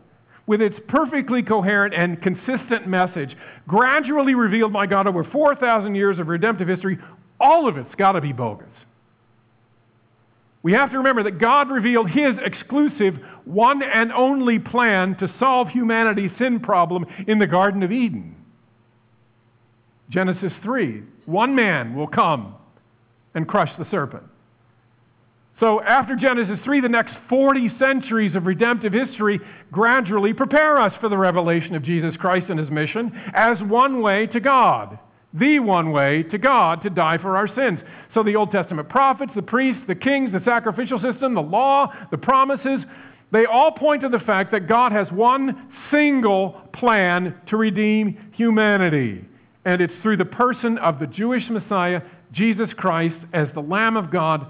with 0.48 0.60
its 0.60 0.74
perfectly 0.88 1.44
coherent 1.44 1.94
and 1.94 2.20
consistent 2.20 2.88
message, 2.88 3.36
gradually 3.68 4.34
revealed 4.34 4.72
by 4.72 4.88
God 4.88 5.06
over 5.06 5.22
4,000 5.22 5.94
years 5.94 6.18
of 6.18 6.26
redemptive 6.26 6.66
history, 6.66 6.98
all 7.38 7.68
of 7.68 7.76
it's 7.76 7.94
got 7.94 8.12
to 8.12 8.20
be 8.20 8.32
bogus. 8.32 8.66
We 10.64 10.72
have 10.72 10.90
to 10.90 10.98
remember 10.98 11.22
that 11.22 11.38
God 11.38 11.70
revealed 11.70 12.10
his 12.10 12.34
exclusive, 12.44 13.20
one 13.44 13.84
and 13.84 14.12
only 14.12 14.58
plan 14.58 15.14
to 15.18 15.32
solve 15.38 15.68
humanity's 15.68 16.32
sin 16.38 16.58
problem 16.58 17.06
in 17.28 17.38
the 17.38 17.46
Garden 17.46 17.84
of 17.84 17.92
Eden. 17.92 18.34
Genesis 20.10 20.52
3 20.64 21.04
one 21.24 21.54
man 21.54 21.94
will 21.94 22.08
come 22.08 22.56
and 23.34 23.48
crush 23.48 23.70
the 23.78 23.86
serpent. 23.90 24.24
So, 25.60 25.80
after 25.80 26.16
Genesis 26.16 26.58
3, 26.64 26.80
the 26.80 26.88
next 26.88 27.14
40 27.28 27.70
centuries 27.78 28.34
of 28.34 28.46
redemptive 28.46 28.92
history 28.92 29.38
gradually 29.70 30.32
prepare 30.32 30.80
us 30.80 30.92
for 31.00 31.08
the 31.08 31.16
revelation 31.16 31.76
of 31.76 31.84
Jesus 31.84 32.16
Christ 32.16 32.46
and 32.48 32.58
his 32.58 32.68
mission 32.68 33.12
as 33.32 33.58
one 33.62 34.02
way 34.02 34.26
to 34.28 34.40
God, 34.40 34.98
the 35.32 35.60
one 35.60 35.92
way 35.92 36.24
to 36.24 36.38
God 36.38 36.82
to 36.82 36.90
die 36.90 37.18
for 37.18 37.36
our 37.36 37.46
sins. 37.54 37.78
So, 38.12 38.24
the 38.24 38.34
Old 38.34 38.50
Testament 38.50 38.88
prophets, 38.88 39.32
the 39.36 39.42
priests, 39.42 39.82
the 39.86 39.94
kings, 39.94 40.32
the 40.32 40.42
sacrificial 40.44 41.00
system, 41.00 41.34
the 41.34 41.42
law, 41.42 41.92
the 42.10 42.18
promises, 42.18 42.80
they 43.30 43.46
all 43.46 43.72
point 43.72 44.02
to 44.02 44.08
the 44.08 44.18
fact 44.18 44.52
that 44.52 44.68
God 44.68 44.92
has 44.92 45.06
one 45.10 45.70
single 45.90 46.60
plan 46.74 47.34
to 47.48 47.56
redeem 47.56 48.32
humanity. 48.32 49.24
And 49.64 49.80
it's 49.80 49.94
through 50.02 50.18
the 50.18 50.24
person 50.24 50.76
of 50.78 50.98
the 50.98 51.06
Jewish 51.06 51.48
Messiah, 51.48 52.02
Jesus 52.32 52.70
Christ 52.76 53.16
as 53.32 53.48
the 53.54 53.60
Lamb 53.60 53.96
of 53.96 54.10
God 54.10 54.46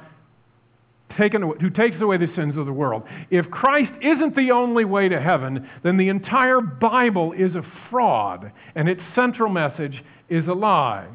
taken, 1.17 1.43
who 1.43 1.71
takes 1.71 2.01
away 2.01 2.17
the 2.17 2.33
sins 2.35 2.57
of 2.57 2.67
the 2.67 2.73
world. 2.73 3.03
If 3.31 3.51
Christ 3.51 3.93
isn't 4.01 4.35
the 4.35 4.51
only 4.53 4.85
way 4.85 5.09
to 5.09 5.21
heaven, 5.21 5.69
then 5.83 5.97
the 5.97 6.09
entire 6.09 6.61
Bible 6.61 7.33
is 7.33 7.55
a 7.55 7.63
fraud 7.91 8.51
and 8.75 8.89
its 8.89 9.03
central 9.15 9.51
message 9.51 10.03
is 10.29 10.47
a 10.49 10.55
lie. 10.55 11.09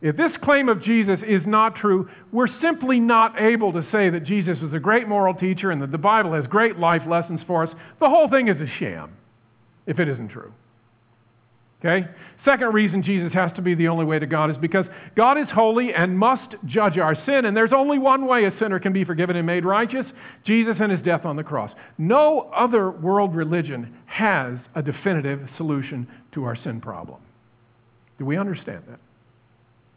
If 0.00 0.16
this 0.16 0.32
claim 0.42 0.68
of 0.68 0.82
Jesus 0.82 1.18
is 1.26 1.42
not 1.46 1.76
true, 1.76 2.10
we're 2.30 2.60
simply 2.60 3.00
not 3.00 3.40
able 3.40 3.72
to 3.72 3.86
say 3.90 4.10
that 4.10 4.24
Jesus 4.24 4.58
was 4.60 4.72
a 4.74 4.78
great 4.78 5.08
moral 5.08 5.34
teacher 5.34 5.70
and 5.70 5.80
that 5.80 5.92
the 5.92 5.98
Bible 5.98 6.34
has 6.34 6.46
great 6.46 6.78
life 6.78 7.02
lessons 7.06 7.40
for 7.46 7.64
us. 7.64 7.74
The 8.00 8.08
whole 8.08 8.28
thing 8.28 8.48
is 8.48 8.60
a 8.60 8.66
sham 8.78 9.16
if 9.86 9.98
it 9.98 10.08
isn't 10.08 10.28
true. 10.28 10.52
Okay? 11.84 12.08
Second 12.44 12.72
reason 12.72 13.02
Jesus 13.02 13.32
has 13.32 13.52
to 13.56 13.62
be 13.62 13.74
the 13.74 13.88
only 13.88 14.04
way 14.04 14.18
to 14.18 14.26
God 14.26 14.50
is 14.50 14.56
because 14.58 14.86
God 15.16 15.38
is 15.38 15.46
holy 15.52 15.94
and 15.94 16.18
must 16.18 16.54
judge 16.66 16.98
our 16.98 17.14
sin, 17.26 17.46
and 17.46 17.56
there's 17.56 17.72
only 17.72 17.98
one 17.98 18.26
way 18.26 18.44
a 18.44 18.58
sinner 18.58 18.78
can 18.78 18.92
be 18.92 19.04
forgiven 19.04 19.36
and 19.36 19.46
made 19.46 19.64
righteous 19.64 20.06
Jesus 20.44 20.76
and 20.80 20.92
his 20.92 21.00
death 21.02 21.24
on 21.24 21.36
the 21.36 21.44
cross. 21.44 21.70
No 21.96 22.50
other 22.54 22.90
world 22.90 23.34
religion 23.34 23.96
has 24.06 24.58
a 24.74 24.82
definitive 24.82 25.48
solution 25.56 26.06
to 26.32 26.44
our 26.44 26.56
sin 26.56 26.80
problem. 26.80 27.20
Do 28.18 28.24
we 28.24 28.36
understand 28.36 28.84
that? 28.88 29.00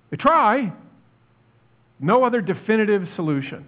They 0.10 0.18
try. 0.18 0.72
No 2.00 2.24
other 2.24 2.42
definitive 2.42 3.08
solution. 3.16 3.66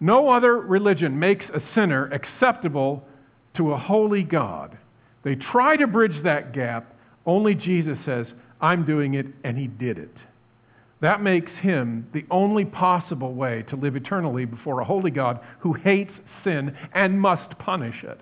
No 0.00 0.28
other 0.28 0.58
religion 0.58 1.18
makes 1.18 1.44
a 1.46 1.60
sinner 1.74 2.06
acceptable 2.12 3.04
to 3.56 3.72
a 3.72 3.78
holy 3.78 4.22
God. 4.22 4.76
They 5.22 5.36
try 5.36 5.76
to 5.76 5.86
bridge 5.86 6.22
that 6.24 6.52
gap. 6.52 6.93
Only 7.26 7.54
Jesus 7.54 7.98
says, 8.04 8.26
I'm 8.60 8.84
doing 8.84 9.14
it, 9.14 9.26
and 9.44 9.56
he 9.56 9.66
did 9.66 9.98
it. 9.98 10.14
That 11.00 11.22
makes 11.22 11.50
him 11.60 12.08
the 12.12 12.24
only 12.30 12.64
possible 12.64 13.34
way 13.34 13.64
to 13.68 13.76
live 13.76 13.96
eternally 13.96 14.44
before 14.44 14.80
a 14.80 14.84
holy 14.84 15.10
God 15.10 15.40
who 15.58 15.72
hates 15.74 16.12
sin 16.44 16.76
and 16.94 17.20
must 17.20 17.58
punish 17.58 18.02
it. 18.04 18.20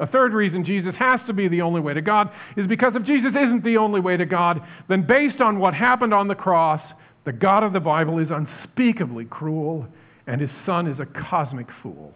A 0.00 0.06
third 0.06 0.32
reason 0.32 0.64
Jesus 0.64 0.94
has 0.96 1.20
to 1.26 1.32
be 1.32 1.48
the 1.48 1.62
only 1.62 1.80
way 1.80 1.94
to 1.94 2.00
God 2.00 2.30
is 2.56 2.66
because 2.66 2.94
if 2.94 3.04
Jesus 3.04 3.30
isn't 3.30 3.64
the 3.64 3.76
only 3.76 4.00
way 4.00 4.16
to 4.16 4.26
God, 4.26 4.60
then 4.88 5.02
based 5.02 5.40
on 5.40 5.58
what 5.58 5.74
happened 5.74 6.14
on 6.14 6.28
the 6.28 6.34
cross, 6.34 6.80
the 7.24 7.32
God 7.32 7.62
of 7.62 7.72
the 7.72 7.80
Bible 7.80 8.18
is 8.18 8.28
unspeakably 8.30 9.24
cruel 9.24 9.86
and 10.26 10.40
his 10.40 10.50
son 10.64 10.86
is 10.86 10.98
a 11.00 11.06
cosmic 11.06 11.66
fool. 11.82 12.12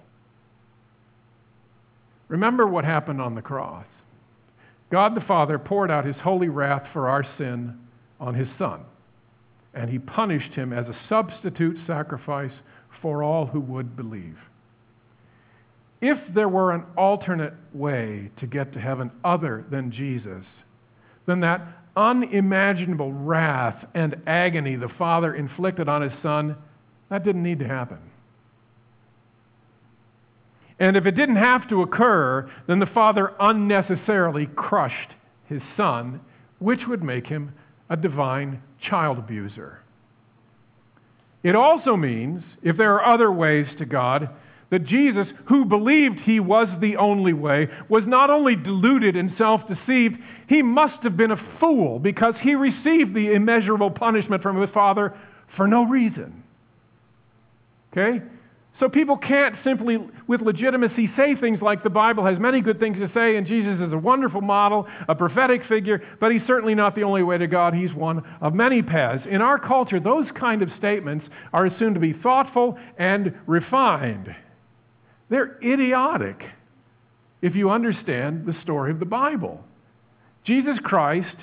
Remember 2.28 2.66
what 2.66 2.84
happened 2.84 3.20
on 3.20 3.34
the 3.34 3.42
cross. 3.42 3.86
God 4.92 5.14
the 5.14 5.22
Father 5.22 5.58
poured 5.58 5.90
out 5.90 6.04
his 6.04 6.16
holy 6.22 6.50
wrath 6.50 6.86
for 6.92 7.08
our 7.08 7.24
sin 7.38 7.78
on 8.20 8.34
his 8.34 8.48
son, 8.58 8.82
and 9.72 9.88
he 9.88 9.98
punished 9.98 10.52
him 10.52 10.70
as 10.74 10.86
a 10.86 10.96
substitute 11.08 11.78
sacrifice 11.86 12.52
for 13.00 13.22
all 13.22 13.46
who 13.46 13.60
would 13.60 13.96
believe. 13.96 14.36
If 16.02 16.18
there 16.34 16.48
were 16.48 16.72
an 16.72 16.84
alternate 16.96 17.54
way 17.72 18.30
to 18.38 18.46
get 18.46 18.74
to 18.74 18.80
heaven 18.80 19.10
other 19.24 19.64
than 19.70 19.92
Jesus, 19.92 20.44
then 21.26 21.40
that 21.40 21.62
unimaginable 21.96 23.12
wrath 23.14 23.86
and 23.94 24.20
agony 24.26 24.76
the 24.76 24.90
Father 24.98 25.34
inflicted 25.34 25.88
on 25.88 26.02
his 26.02 26.12
Son, 26.22 26.54
that 27.08 27.24
didn't 27.24 27.42
need 27.42 27.60
to 27.60 27.66
happen. 27.66 27.98
And 30.82 30.96
if 30.96 31.06
it 31.06 31.12
didn't 31.12 31.36
have 31.36 31.68
to 31.68 31.82
occur, 31.82 32.50
then 32.66 32.80
the 32.80 32.86
Father 32.86 33.34
unnecessarily 33.38 34.46
crushed 34.56 35.12
his 35.48 35.62
Son, 35.76 36.20
which 36.58 36.80
would 36.88 37.04
make 37.04 37.24
him 37.24 37.52
a 37.88 37.96
divine 37.96 38.60
child 38.80 39.16
abuser. 39.16 39.78
It 41.44 41.54
also 41.54 41.96
means, 41.96 42.42
if 42.64 42.76
there 42.76 42.94
are 42.94 43.14
other 43.14 43.30
ways 43.30 43.68
to 43.78 43.84
God, 43.84 44.28
that 44.70 44.84
Jesus, 44.84 45.28
who 45.44 45.66
believed 45.66 46.18
he 46.18 46.40
was 46.40 46.66
the 46.80 46.96
only 46.96 47.32
way, 47.32 47.68
was 47.88 48.02
not 48.04 48.28
only 48.28 48.56
deluded 48.56 49.14
and 49.14 49.32
self 49.38 49.60
deceived, 49.68 50.16
he 50.48 50.62
must 50.62 51.00
have 51.04 51.16
been 51.16 51.30
a 51.30 51.58
fool 51.60 52.00
because 52.00 52.34
he 52.40 52.56
received 52.56 53.14
the 53.14 53.34
immeasurable 53.34 53.92
punishment 53.92 54.42
from 54.42 54.60
his 54.60 54.70
Father 54.70 55.16
for 55.56 55.68
no 55.68 55.84
reason. 55.84 56.42
Okay? 57.92 58.20
So 58.82 58.88
people 58.88 59.16
can't 59.16 59.54
simply, 59.62 59.96
with 60.26 60.40
legitimacy, 60.40 61.08
say 61.16 61.36
things 61.36 61.62
like 61.62 61.84
the 61.84 61.88
Bible 61.88 62.26
has 62.26 62.36
many 62.40 62.60
good 62.60 62.80
things 62.80 62.98
to 62.98 63.08
say, 63.14 63.36
and 63.36 63.46
Jesus 63.46 63.80
is 63.80 63.92
a 63.92 63.96
wonderful 63.96 64.40
model, 64.40 64.88
a 65.08 65.14
prophetic 65.14 65.64
figure, 65.66 66.02
but 66.18 66.32
he's 66.32 66.42
certainly 66.48 66.74
not 66.74 66.96
the 66.96 67.04
only 67.04 67.22
way 67.22 67.38
to 67.38 67.46
God. 67.46 67.74
He's 67.74 67.94
one 67.94 68.24
of 68.40 68.54
many 68.54 68.82
paths. 68.82 69.22
In 69.30 69.40
our 69.40 69.56
culture, 69.56 70.00
those 70.00 70.26
kind 70.34 70.62
of 70.62 70.70
statements 70.78 71.24
are 71.52 71.66
assumed 71.66 71.94
to 71.94 72.00
be 72.00 72.12
thoughtful 72.12 72.76
and 72.98 73.32
refined. 73.46 74.34
They're 75.28 75.58
idiotic 75.62 76.42
if 77.40 77.54
you 77.54 77.70
understand 77.70 78.46
the 78.46 78.60
story 78.62 78.90
of 78.90 78.98
the 78.98 79.06
Bible. 79.06 79.62
Jesus 80.42 80.80
Christ 80.82 81.36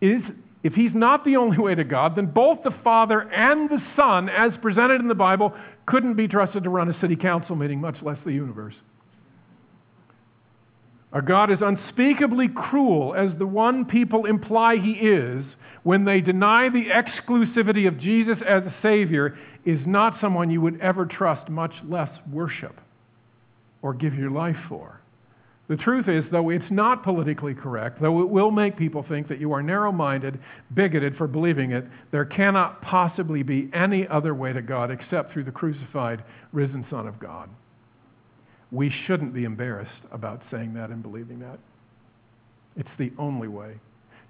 is, 0.00 0.22
if 0.62 0.74
he's 0.74 0.94
not 0.94 1.24
the 1.24 1.38
only 1.38 1.58
way 1.58 1.74
to 1.74 1.82
God, 1.82 2.14
then 2.14 2.26
both 2.26 2.62
the 2.62 2.74
Father 2.84 3.22
and 3.32 3.68
the 3.68 3.82
Son, 3.96 4.28
as 4.28 4.52
presented 4.62 5.00
in 5.00 5.08
the 5.08 5.14
Bible, 5.16 5.52
couldn't 5.90 6.14
be 6.14 6.28
trusted 6.28 6.64
to 6.64 6.70
run 6.70 6.88
a 6.88 7.00
city 7.00 7.16
council 7.16 7.56
meeting, 7.56 7.80
much 7.80 7.96
less 8.02 8.18
the 8.24 8.32
universe. 8.32 8.74
Our 11.12 11.22
God 11.22 11.50
is 11.50 11.58
unspeakably 11.60 12.48
cruel 12.48 13.14
as 13.14 13.36
the 13.38 13.46
one 13.46 13.84
people 13.84 14.26
imply 14.26 14.76
he 14.76 14.92
is 14.92 15.44
when 15.82 16.04
they 16.04 16.20
deny 16.20 16.68
the 16.68 16.86
exclusivity 16.86 17.88
of 17.88 17.98
Jesus 17.98 18.38
as 18.46 18.62
a 18.62 18.74
Savior 18.80 19.36
is 19.64 19.80
not 19.86 20.20
someone 20.20 20.50
you 20.50 20.60
would 20.60 20.80
ever 20.80 21.04
trust, 21.04 21.50
much 21.50 21.72
less 21.88 22.10
worship 22.30 22.80
or 23.82 23.92
give 23.92 24.14
your 24.14 24.30
life 24.30 24.56
for. 24.68 25.00
The 25.70 25.76
truth 25.76 26.08
is, 26.08 26.24
though 26.32 26.50
it's 26.50 26.68
not 26.68 27.04
politically 27.04 27.54
correct, 27.54 28.02
though 28.02 28.22
it 28.22 28.28
will 28.28 28.50
make 28.50 28.76
people 28.76 29.04
think 29.08 29.28
that 29.28 29.38
you 29.38 29.52
are 29.52 29.62
narrow 29.62 29.92
minded, 29.92 30.40
bigoted 30.74 31.16
for 31.16 31.28
believing 31.28 31.70
it, 31.70 31.84
there 32.10 32.24
cannot 32.24 32.82
possibly 32.82 33.44
be 33.44 33.70
any 33.72 34.04
other 34.08 34.34
way 34.34 34.52
to 34.52 34.62
God 34.62 34.90
except 34.90 35.32
through 35.32 35.44
the 35.44 35.52
crucified, 35.52 36.24
risen 36.52 36.84
Son 36.90 37.06
of 37.06 37.20
God. 37.20 37.48
We 38.72 38.90
shouldn't 39.06 39.32
be 39.32 39.44
embarrassed 39.44 39.92
about 40.10 40.42
saying 40.50 40.74
that 40.74 40.90
and 40.90 41.04
believing 41.04 41.38
that. 41.38 41.60
It's 42.76 42.88
the 42.98 43.12
only 43.16 43.46
way. 43.46 43.74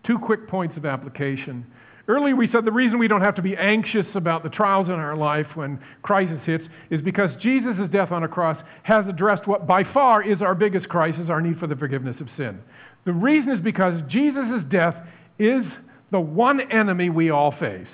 Two 0.05 0.19
quick 0.19 0.47
points 0.47 0.77
of 0.77 0.85
application. 0.85 1.65
Earlier, 2.11 2.35
we 2.35 2.51
said 2.51 2.65
the 2.65 2.73
reason 2.73 2.99
we 2.99 3.07
don't 3.07 3.21
have 3.21 3.37
to 3.37 3.43
be 3.43 3.57
anxious 3.57 4.07
about 4.17 4.43
the 4.43 4.49
trials 4.49 4.89
in 4.89 4.95
our 4.95 5.15
life 5.15 5.47
when 5.55 5.79
crisis 6.03 6.41
hits 6.45 6.65
is 6.91 7.01
because 7.01 7.31
Jesus' 7.41 7.89
death 7.93 8.11
on 8.11 8.25
a 8.25 8.29
cross 8.29 8.61
has 8.83 9.07
addressed 9.07 9.47
what 9.47 9.65
by 9.65 9.85
far 9.85 10.21
is 10.21 10.43
our 10.43 10.57
biggest 10.57 10.89
crisis 10.89 11.29
our 11.29 11.41
need 11.41 11.61
for 11.61 11.69
the 11.69 11.77
forgiveness 11.77 12.17
of 12.21 12.27
sin. 12.37 12.59
The 13.05 13.13
reason 13.13 13.53
is 13.53 13.61
because 13.61 13.95
Jesus' 14.09 14.65
death 14.69 14.97
is 15.39 15.63
the 16.11 16.19
one 16.19 16.61
enemy 16.73 17.11
we 17.11 17.31
all 17.31 17.53
face. 17.53 17.87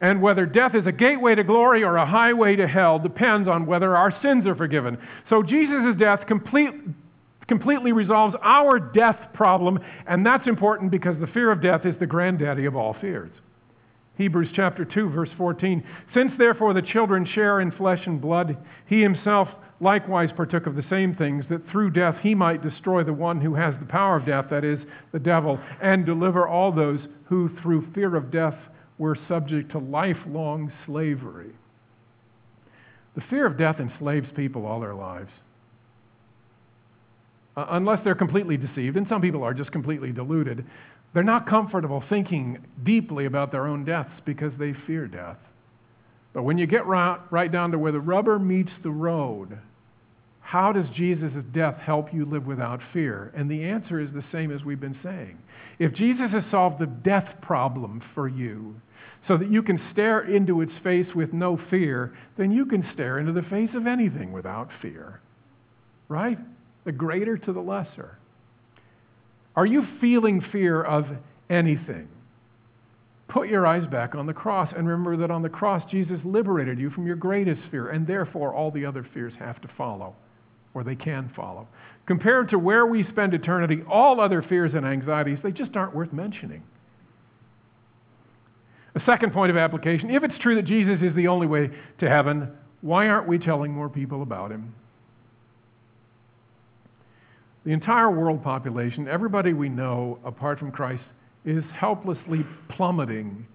And 0.00 0.22
whether 0.22 0.46
death 0.46 0.76
is 0.76 0.86
a 0.86 0.92
gateway 0.92 1.34
to 1.34 1.42
glory 1.42 1.82
or 1.82 1.96
a 1.96 2.06
highway 2.06 2.54
to 2.54 2.68
hell 2.68 3.00
depends 3.00 3.48
on 3.48 3.66
whether 3.66 3.96
our 3.96 4.14
sins 4.22 4.46
are 4.46 4.54
forgiven. 4.54 4.96
So 5.28 5.42
Jesus' 5.42 5.96
death 5.98 6.28
complete, 6.28 6.74
completely 7.50 7.90
resolves 7.90 8.36
our 8.42 8.78
death 8.78 9.18
problem, 9.34 9.80
and 10.06 10.24
that's 10.24 10.46
important 10.46 10.88
because 10.92 11.18
the 11.18 11.26
fear 11.26 11.50
of 11.50 11.60
death 11.60 11.84
is 11.84 11.96
the 11.98 12.06
granddaddy 12.06 12.64
of 12.64 12.76
all 12.76 12.94
fears. 13.00 13.32
Hebrews 14.16 14.50
chapter 14.54 14.84
2, 14.84 15.10
verse 15.10 15.30
14. 15.36 15.82
Since 16.14 16.30
therefore 16.38 16.74
the 16.74 16.80
children 16.80 17.26
share 17.26 17.60
in 17.60 17.72
flesh 17.72 18.06
and 18.06 18.20
blood, 18.20 18.56
he 18.86 19.02
himself 19.02 19.48
likewise 19.80 20.30
partook 20.36 20.68
of 20.68 20.76
the 20.76 20.84
same 20.88 21.16
things, 21.16 21.44
that 21.50 21.68
through 21.72 21.90
death 21.90 22.14
he 22.22 22.36
might 22.36 22.62
destroy 22.62 23.02
the 23.02 23.12
one 23.12 23.40
who 23.40 23.56
has 23.56 23.74
the 23.80 23.86
power 23.86 24.16
of 24.16 24.26
death, 24.26 24.46
that 24.50 24.64
is, 24.64 24.78
the 25.10 25.18
devil, 25.18 25.58
and 25.82 26.06
deliver 26.06 26.46
all 26.46 26.70
those 26.70 27.00
who 27.24 27.50
through 27.60 27.92
fear 27.92 28.14
of 28.14 28.30
death 28.30 28.56
were 28.98 29.18
subject 29.26 29.72
to 29.72 29.78
lifelong 29.78 30.70
slavery. 30.86 31.50
The 33.16 33.22
fear 33.28 33.44
of 33.44 33.58
death 33.58 33.80
enslaves 33.80 34.28
people 34.36 34.66
all 34.66 34.78
their 34.78 34.94
lives. 34.94 35.30
Uh, 37.60 37.66
unless 37.72 38.02
they're 38.04 38.14
completely 38.14 38.56
deceived, 38.56 38.96
and 38.96 39.06
some 39.06 39.20
people 39.20 39.42
are 39.42 39.52
just 39.52 39.70
completely 39.70 40.12
deluded, 40.12 40.64
they're 41.12 41.22
not 41.22 41.46
comfortable 41.46 42.02
thinking 42.08 42.56
deeply 42.84 43.26
about 43.26 43.52
their 43.52 43.66
own 43.66 43.84
deaths 43.84 44.12
because 44.24 44.52
they 44.58 44.72
fear 44.86 45.06
death. 45.06 45.36
But 46.32 46.44
when 46.44 46.56
you 46.56 46.66
get 46.66 46.86
right, 46.86 47.18
right 47.30 47.52
down 47.52 47.72
to 47.72 47.78
where 47.78 47.92
the 47.92 48.00
rubber 48.00 48.38
meets 48.38 48.70
the 48.82 48.90
road, 48.90 49.58
how 50.40 50.72
does 50.72 50.86
Jesus' 50.96 51.32
death 51.52 51.76
help 51.76 52.14
you 52.14 52.24
live 52.24 52.46
without 52.46 52.80
fear? 52.94 53.30
And 53.36 53.50
the 53.50 53.64
answer 53.64 54.00
is 54.00 54.08
the 54.14 54.24
same 54.32 54.50
as 54.50 54.64
we've 54.64 54.80
been 54.80 54.98
saying. 55.02 55.36
If 55.78 55.92
Jesus 55.92 56.30
has 56.30 56.44
solved 56.50 56.78
the 56.78 56.86
death 56.86 57.28
problem 57.42 58.02
for 58.14 58.26
you, 58.26 58.80
so 59.28 59.36
that 59.36 59.50
you 59.50 59.62
can 59.62 59.78
stare 59.92 60.22
into 60.22 60.62
its 60.62 60.72
face 60.82 61.14
with 61.14 61.34
no 61.34 61.60
fear, 61.68 62.16
then 62.38 62.52
you 62.52 62.64
can 62.64 62.88
stare 62.94 63.18
into 63.18 63.32
the 63.32 63.42
face 63.42 63.70
of 63.74 63.86
anything 63.86 64.32
without 64.32 64.70
fear. 64.80 65.20
Right? 66.08 66.38
The 66.84 66.92
greater 66.92 67.36
to 67.36 67.52
the 67.52 67.60
lesser. 67.60 68.18
Are 69.56 69.66
you 69.66 69.86
feeling 70.00 70.40
fear 70.52 70.82
of 70.82 71.06
anything? 71.48 72.08
Put 73.28 73.48
your 73.48 73.66
eyes 73.66 73.86
back 73.86 74.14
on 74.14 74.26
the 74.26 74.32
cross 74.32 74.72
and 74.76 74.88
remember 74.88 75.16
that 75.18 75.30
on 75.30 75.42
the 75.42 75.48
cross, 75.48 75.88
Jesus 75.90 76.18
liberated 76.24 76.78
you 76.78 76.90
from 76.90 77.06
your 77.06 77.16
greatest 77.16 77.60
fear, 77.70 77.90
and 77.90 78.06
therefore 78.06 78.54
all 78.54 78.70
the 78.70 78.84
other 78.84 79.06
fears 79.14 79.32
have 79.38 79.60
to 79.60 79.68
follow, 79.76 80.14
or 80.74 80.82
they 80.82 80.96
can 80.96 81.30
follow. 81.36 81.68
Compared 82.06 82.50
to 82.50 82.58
where 82.58 82.86
we 82.86 83.06
spend 83.08 83.34
eternity, 83.34 83.82
all 83.88 84.20
other 84.20 84.42
fears 84.42 84.72
and 84.74 84.84
anxieties, 84.84 85.38
they 85.44 85.52
just 85.52 85.76
aren't 85.76 85.94
worth 85.94 86.12
mentioning. 86.12 86.62
A 88.96 89.00
second 89.06 89.32
point 89.32 89.50
of 89.50 89.56
application 89.56 90.10
if 90.10 90.24
it's 90.24 90.38
true 90.38 90.56
that 90.56 90.64
Jesus 90.64 90.98
is 91.00 91.14
the 91.14 91.28
only 91.28 91.46
way 91.46 91.70
to 91.98 92.08
heaven, 92.08 92.50
why 92.80 93.08
aren't 93.08 93.28
we 93.28 93.38
telling 93.38 93.72
more 93.72 93.88
people 93.88 94.22
about 94.22 94.50
him? 94.50 94.74
The 97.64 97.72
entire 97.72 98.10
world 98.10 98.42
population, 98.42 99.06
everybody 99.06 99.52
we 99.52 99.68
know 99.68 100.18
apart 100.24 100.58
from 100.58 100.72
Christ, 100.72 101.02
is 101.44 101.62
helplessly 101.78 102.44
plummeting 102.76 103.46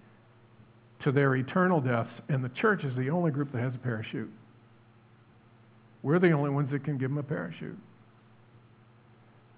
to 1.04 1.12
their 1.12 1.36
eternal 1.36 1.82
deaths, 1.82 2.10
and 2.30 2.44
the 2.44 2.50
church 2.62 2.84
is 2.84 2.96
the 2.96 3.10
only 3.10 3.32
group 3.32 3.52
that 3.52 3.62
has 3.62 3.74
a 3.74 3.80
parachute. 3.80 4.32
We're 6.04 6.20
the 6.20 6.32
only 6.32 6.52
ones 6.52 6.70
that 6.72 6.84
can 6.84 6.98
give 6.98 7.10
them 7.10 7.18
a 7.18 7.24
parachute. 7.24 7.78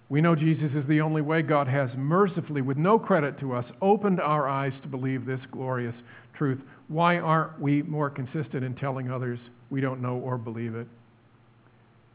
We 0.10 0.22
know 0.22 0.36
Jesus 0.36 0.72
is 0.74 0.88
the 0.88 1.02
only 1.02 1.22
way. 1.22 1.42
God 1.42 1.68
has 1.68 1.90
mercifully, 1.98 2.62
with 2.62 2.78
no 2.78 2.98
credit 2.98 3.38
to 3.42 3.54
us, 3.54 3.66
opened 3.82 4.22
our 4.22 4.48
eyes 4.48 4.72
to 4.84 4.88
believe 4.88 5.26
this 5.26 5.42
glorious 5.52 5.96
truth. 6.38 6.60
Why 6.88 7.18
aren't 7.18 7.60
we 7.60 7.82
more 7.82 8.10
consistent 8.10 8.64
in 8.64 8.76
telling 8.76 9.12
others 9.12 9.40
we 9.70 9.82
don't 9.82 10.02
know 10.02 10.16
or 10.16 10.38
believe 10.38 10.76
it? 10.76 10.88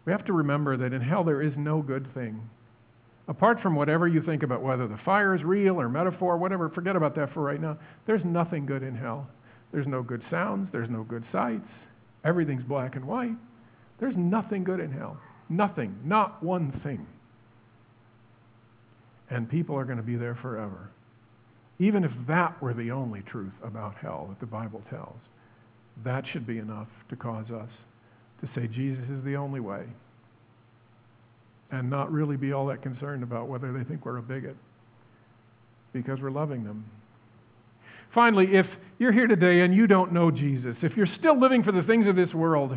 We 0.04 0.12
have 0.12 0.24
to 0.26 0.32
remember 0.32 0.76
that 0.76 0.92
in 0.92 1.00
hell 1.00 1.24
there 1.24 1.42
is 1.42 1.52
no 1.56 1.80
good 1.80 2.12
thing. 2.14 2.40
Apart 3.28 3.60
from 3.62 3.76
whatever 3.76 4.08
you 4.08 4.20
think 4.22 4.42
about 4.42 4.62
whether 4.62 4.88
the 4.88 4.98
fire 5.04 5.34
is 5.34 5.44
real 5.44 5.80
or 5.80 5.88
metaphor, 5.88 6.36
whatever, 6.36 6.68
forget 6.70 6.96
about 6.96 7.14
that 7.16 7.32
for 7.32 7.40
right 7.40 7.60
now. 7.60 7.78
There's 8.06 8.24
nothing 8.24 8.66
good 8.66 8.82
in 8.82 8.96
hell. 8.96 9.28
There's 9.72 9.86
no 9.86 10.02
good 10.02 10.22
sounds, 10.30 10.68
there's 10.72 10.90
no 10.90 11.04
good 11.04 11.24
sights. 11.32 11.68
Everything's 12.24 12.64
black 12.64 12.96
and 12.96 13.04
white. 13.04 13.36
There's 14.00 14.14
nothing 14.16 14.64
good 14.64 14.80
in 14.80 14.90
hell. 14.90 15.16
Nothing, 15.48 15.96
not 16.04 16.42
one 16.42 16.78
thing. 16.82 17.06
And 19.30 19.48
people 19.48 19.76
are 19.76 19.84
going 19.84 19.98
to 19.98 20.02
be 20.02 20.16
there 20.16 20.36
forever. 20.42 20.90
Even 21.78 22.04
if 22.04 22.10
that 22.26 22.60
were 22.60 22.74
the 22.74 22.90
only 22.90 23.22
truth 23.22 23.52
about 23.64 23.94
hell 23.96 24.26
that 24.28 24.40
the 24.40 24.46
Bible 24.46 24.82
tells, 24.90 25.16
that 26.04 26.24
should 26.32 26.46
be 26.46 26.58
enough 26.58 26.88
to 27.08 27.16
cause 27.16 27.50
us 27.50 27.68
to 28.42 28.48
say 28.54 28.66
Jesus 28.66 29.04
is 29.10 29.24
the 29.24 29.36
only 29.36 29.60
way 29.60 29.84
and 31.70 31.88
not 31.88 32.12
really 32.12 32.36
be 32.36 32.52
all 32.52 32.66
that 32.66 32.82
concerned 32.82 33.22
about 33.22 33.48
whether 33.48 33.72
they 33.72 33.82
think 33.84 34.04
we're 34.04 34.18
a 34.18 34.22
bigot 34.22 34.56
because 35.92 36.20
we're 36.20 36.30
loving 36.30 36.64
them. 36.64 36.84
Finally, 38.14 38.54
if 38.54 38.66
you're 38.98 39.12
here 39.12 39.26
today 39.26 39.60
and 39.60 39.74
you 39.74 39.86
don't 39.86 40.12
know 40.12 40.30
Jesus, 40.30 40.76
if 40.82 40.96
you're 40.96 41.08
still 41.18 41.38
living 41.40 41.62
for 41.62 41.72
the 41.72 41.82
things 41.82 42.06
of 42.06 42.14
this 42.14 42.32
world 42.34 42.76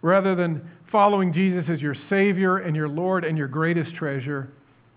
rather 0.00 0.36
than 0.36 0.70
following 0.92 1.32
Jesus 1.32 1.64
as 1.68 1.80
your 1.80 1.96
Savior 2.08 2.58
and 2.58 2.76
your 2.76 2.88
Lord 2.88 3.24
and 3.24 3.36
your 3.36 3.48
greatest 3.48 3.94
treasure, 3.96 4.48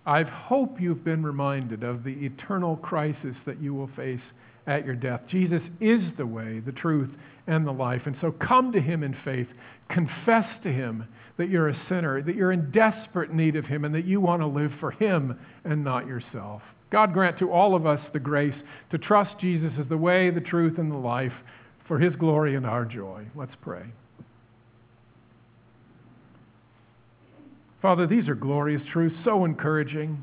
I 0.05 0.23
hope 0.23 0.79
you've 0.79 1.03
been 1.03 1.23
reminded 1.23 1.83
of 1.83 2.03
the 2.03 2.11
eternal 2.11 2.77
crisis 2.77 3.35
that 3.45 3.61
you 3.61 3.73
will 3.73 3.89
face 3.95 4.21
at 4.67 4.85
your 4.85 4.95
death. 4.95 5.21
Jesus 5.27 5.61
is 5.81 6.01
the 6.17 6.25
way, 6.25 6.59
the 6.59 6.71
truth, 6.71 7.09
and 7.47 7.65
the 7.65 7.71
life. 7.71 8.03
And 8.05 8.15
so 8.21 8.31
come 8.31 8.71
to 8.71 8.79
Him 8.79 9.03
in 9.03 9.15
faith. 9.25 9.47
Confess 9.89 10.45
to 10.63 10.69
Him 10.69 11.07
that 11.37 11.49
you're 11.49 11.69
a 11.69 11.85
sinner, 11.87 12.21
that 12.21 12.35
you're 12.35 12.51
in 12.51 12.69
desperate 12.71 13.33
need 13.33 13.55
of 13.55 13.65
Him, 13.65 13.85
and 13.85 13.95
that 13.95 14.05
you 14.05 14.21
want 14.21 14.41
to 14.41 14.47
live 14.47 14.71
for 14.79 14.91
Him 14.91 15.39
and 15.63 15.83
not 15.83 16.05
yourself. 16.05 16.61
God 16.91 17.13
grant 17.13 17.39
to 17.39 17.51
all 17.51 17.75
of 17.75 17.85
us 17.85 17.99
the 18.13 18.19
grace 18.19 18.55
to 18.91 18.97
trust 18.97 19.39
Jesus 19.39 19.71
as 19.79 19.87
the 19.89 19.97
way, 19.97 20.29
the 20.29 20.41
truth, 20.41 20.77
and 20.77 20.91
the 20.91 20.97
life 20.97 21.33
for 21.87 21.97
His 21.97 22.15
glory 22.15 22.55
and 22.55 22.65
our 22.65 22.85
joy. 22.85 23.25
Let's 23.35 23.55
pray. 23.61 23.83
Father, 27.81 28.05
these 28.05 28.27
are 28.27 28.35
glorious 28.35 28.81
truths, 28.91 29.15
so 29.23 29.45
encouraging. 29.45 30.21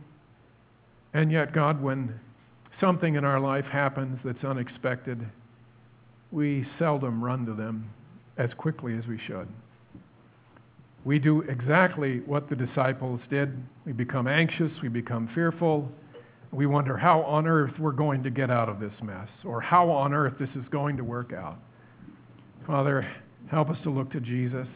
And 1.14 1.32
yet, 1.32 1.54
God, 1.54 1.82
when 1.82 2.20
something 2.78 3.14
in 3.14 3.24
our 3.24 3.40
life 3.40 3.64
happens 3.64 4.18
that's 4.22 4.44
unexpected, 4.44 5.26
we 6.30 6.66
seldom 6.78 7.24
run 7.24 7.46
to 7.46 7.54
them 7.54 7.90
as 8.38 8.50
quickly 8.54 8.96
as 8.96 9.06
we 9.06 9.18
should. 9.26 9.48
We 11.04 11.18
do 11.18 11.42
exactly 11.42 12.20
what 12.26 12.48
the 12.48 12.56
disciples 12.56 13.20
did. 13.30 13.56
We 13.84 13.92
become 13.92 14.26
anxious, 14.26 14.72
we 14.82 14.88
become 14.88 15.28
fearful. 15.34 15.90
We 16.52 16.66
wonder 16.66 16.96
how 16.96 17.22
on 17.22 17.46
earth 17.46 17.78
we're 17.78 17.92
going 17.92 18.22
to 18.22 18.30
get 18.30 18.50
out 18.50 18.68
of 18.68 18.80
this 18.80 18.92
mess 19.02 19.28
or 19.44 19.60
how 19.60 19.90
on 19.90 20.14
earth 20.14 20.34
this 20.38 20.48
is 20.56 20.64
going 20.70 20.96
to 20.96 21.04
work 21.04 21.32
out. 21.32 21.58
Father, 22.66 23.06
help 23.50 23.70
us 23.70 23.76
to 23.84 23.90
look 23.90 24.10
to 24.12 24.20
Jesus 24.20 24.66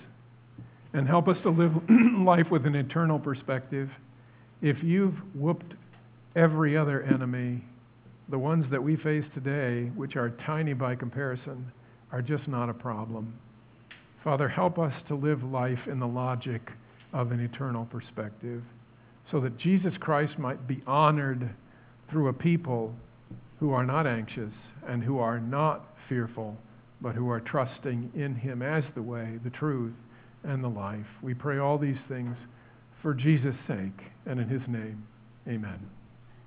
and 0.93 1.07
help 1.07 1.29
us 1.29 1.37
to 1.43 1.51
live 1.51 1.73
life 2.19 2.47
with 2.51 2.67
an 2.67 2.75
eternal 2.75 3.19
perspective. 3.19 3.89
If 4.63 4.83
you've 4.83 5.15
whooped 5.35 5.75
every 6.37 6.77
other 6.77 7.03
enemy, 7.03 7.65
the 8.29 8.39
ones 8.39 8.65
that 8.71 8.83
we 8.83 8.97
face 8.97 9.25
today, 9.35 9.91
which 9.97 10.17
are 10.17 10.31
tiny 10.47 10.75
by 10.75 10.95
comparison, 10.95 11.73
are 12.13 12.23
just 12.23 12.47
not 12.47 12.69
a 12.69 12.75
problem. 12.75 13.35
Father, 14.23 14.49
help 14.49 14.79
us 14.79 14.93
to 15.09 15.15
live 15.15 15.43
life 15.43 15.79
in 15.87 15.99
the 15.99 16.07
logic 16.07 16.61
of 17.13 17.33
an 17.33 17.41
eternal 17.41 17.87
perspective 17.87 18.63
so 19.31 19.41
that 19.41 19.59
Jesus 19.59 19.95
Christ 20.01 20.39
might 20.39 20.67
be 20.67 20.83
honored 20.87 21.49
through 22.11 22.29
a 22.29 22.33
people 22.33 22.95
who 23.59 23.73
are 23.73 23.85
not 23.85 24.07
anxious 24.07 24.53
and 24.87 25.03
who 25.03 25.19
are 25.19 25.39
not 25.39 25.87
fearful, 26.09 26.57
but 27.01 27.15
who 27.15 27.31
are 27.31 27.41
trusting 27.41 28.11
in 28.15 28.35
Him 28.35 28.63
as 28.63 28.85
the 28.95 29.03
way, 29.03 29.39
the 29.45 29.51
truth, 29.51 29.95
and 30.45 30.63
the 30.63 30.69
life. 30.69 31.07
We 31.23 31.35
pray 31.35 31.59
all 31.59 31.79
these 31.79 31.99
things 32.09 32.37
for 33.03 33.15
Jesus' 33.15 33.55
sake 33.67 34.01
and 34.27 34.41
in 34.41 34.49
his 34.49 34.63
name. 34.69 35.07
Amen. 35.49 36.00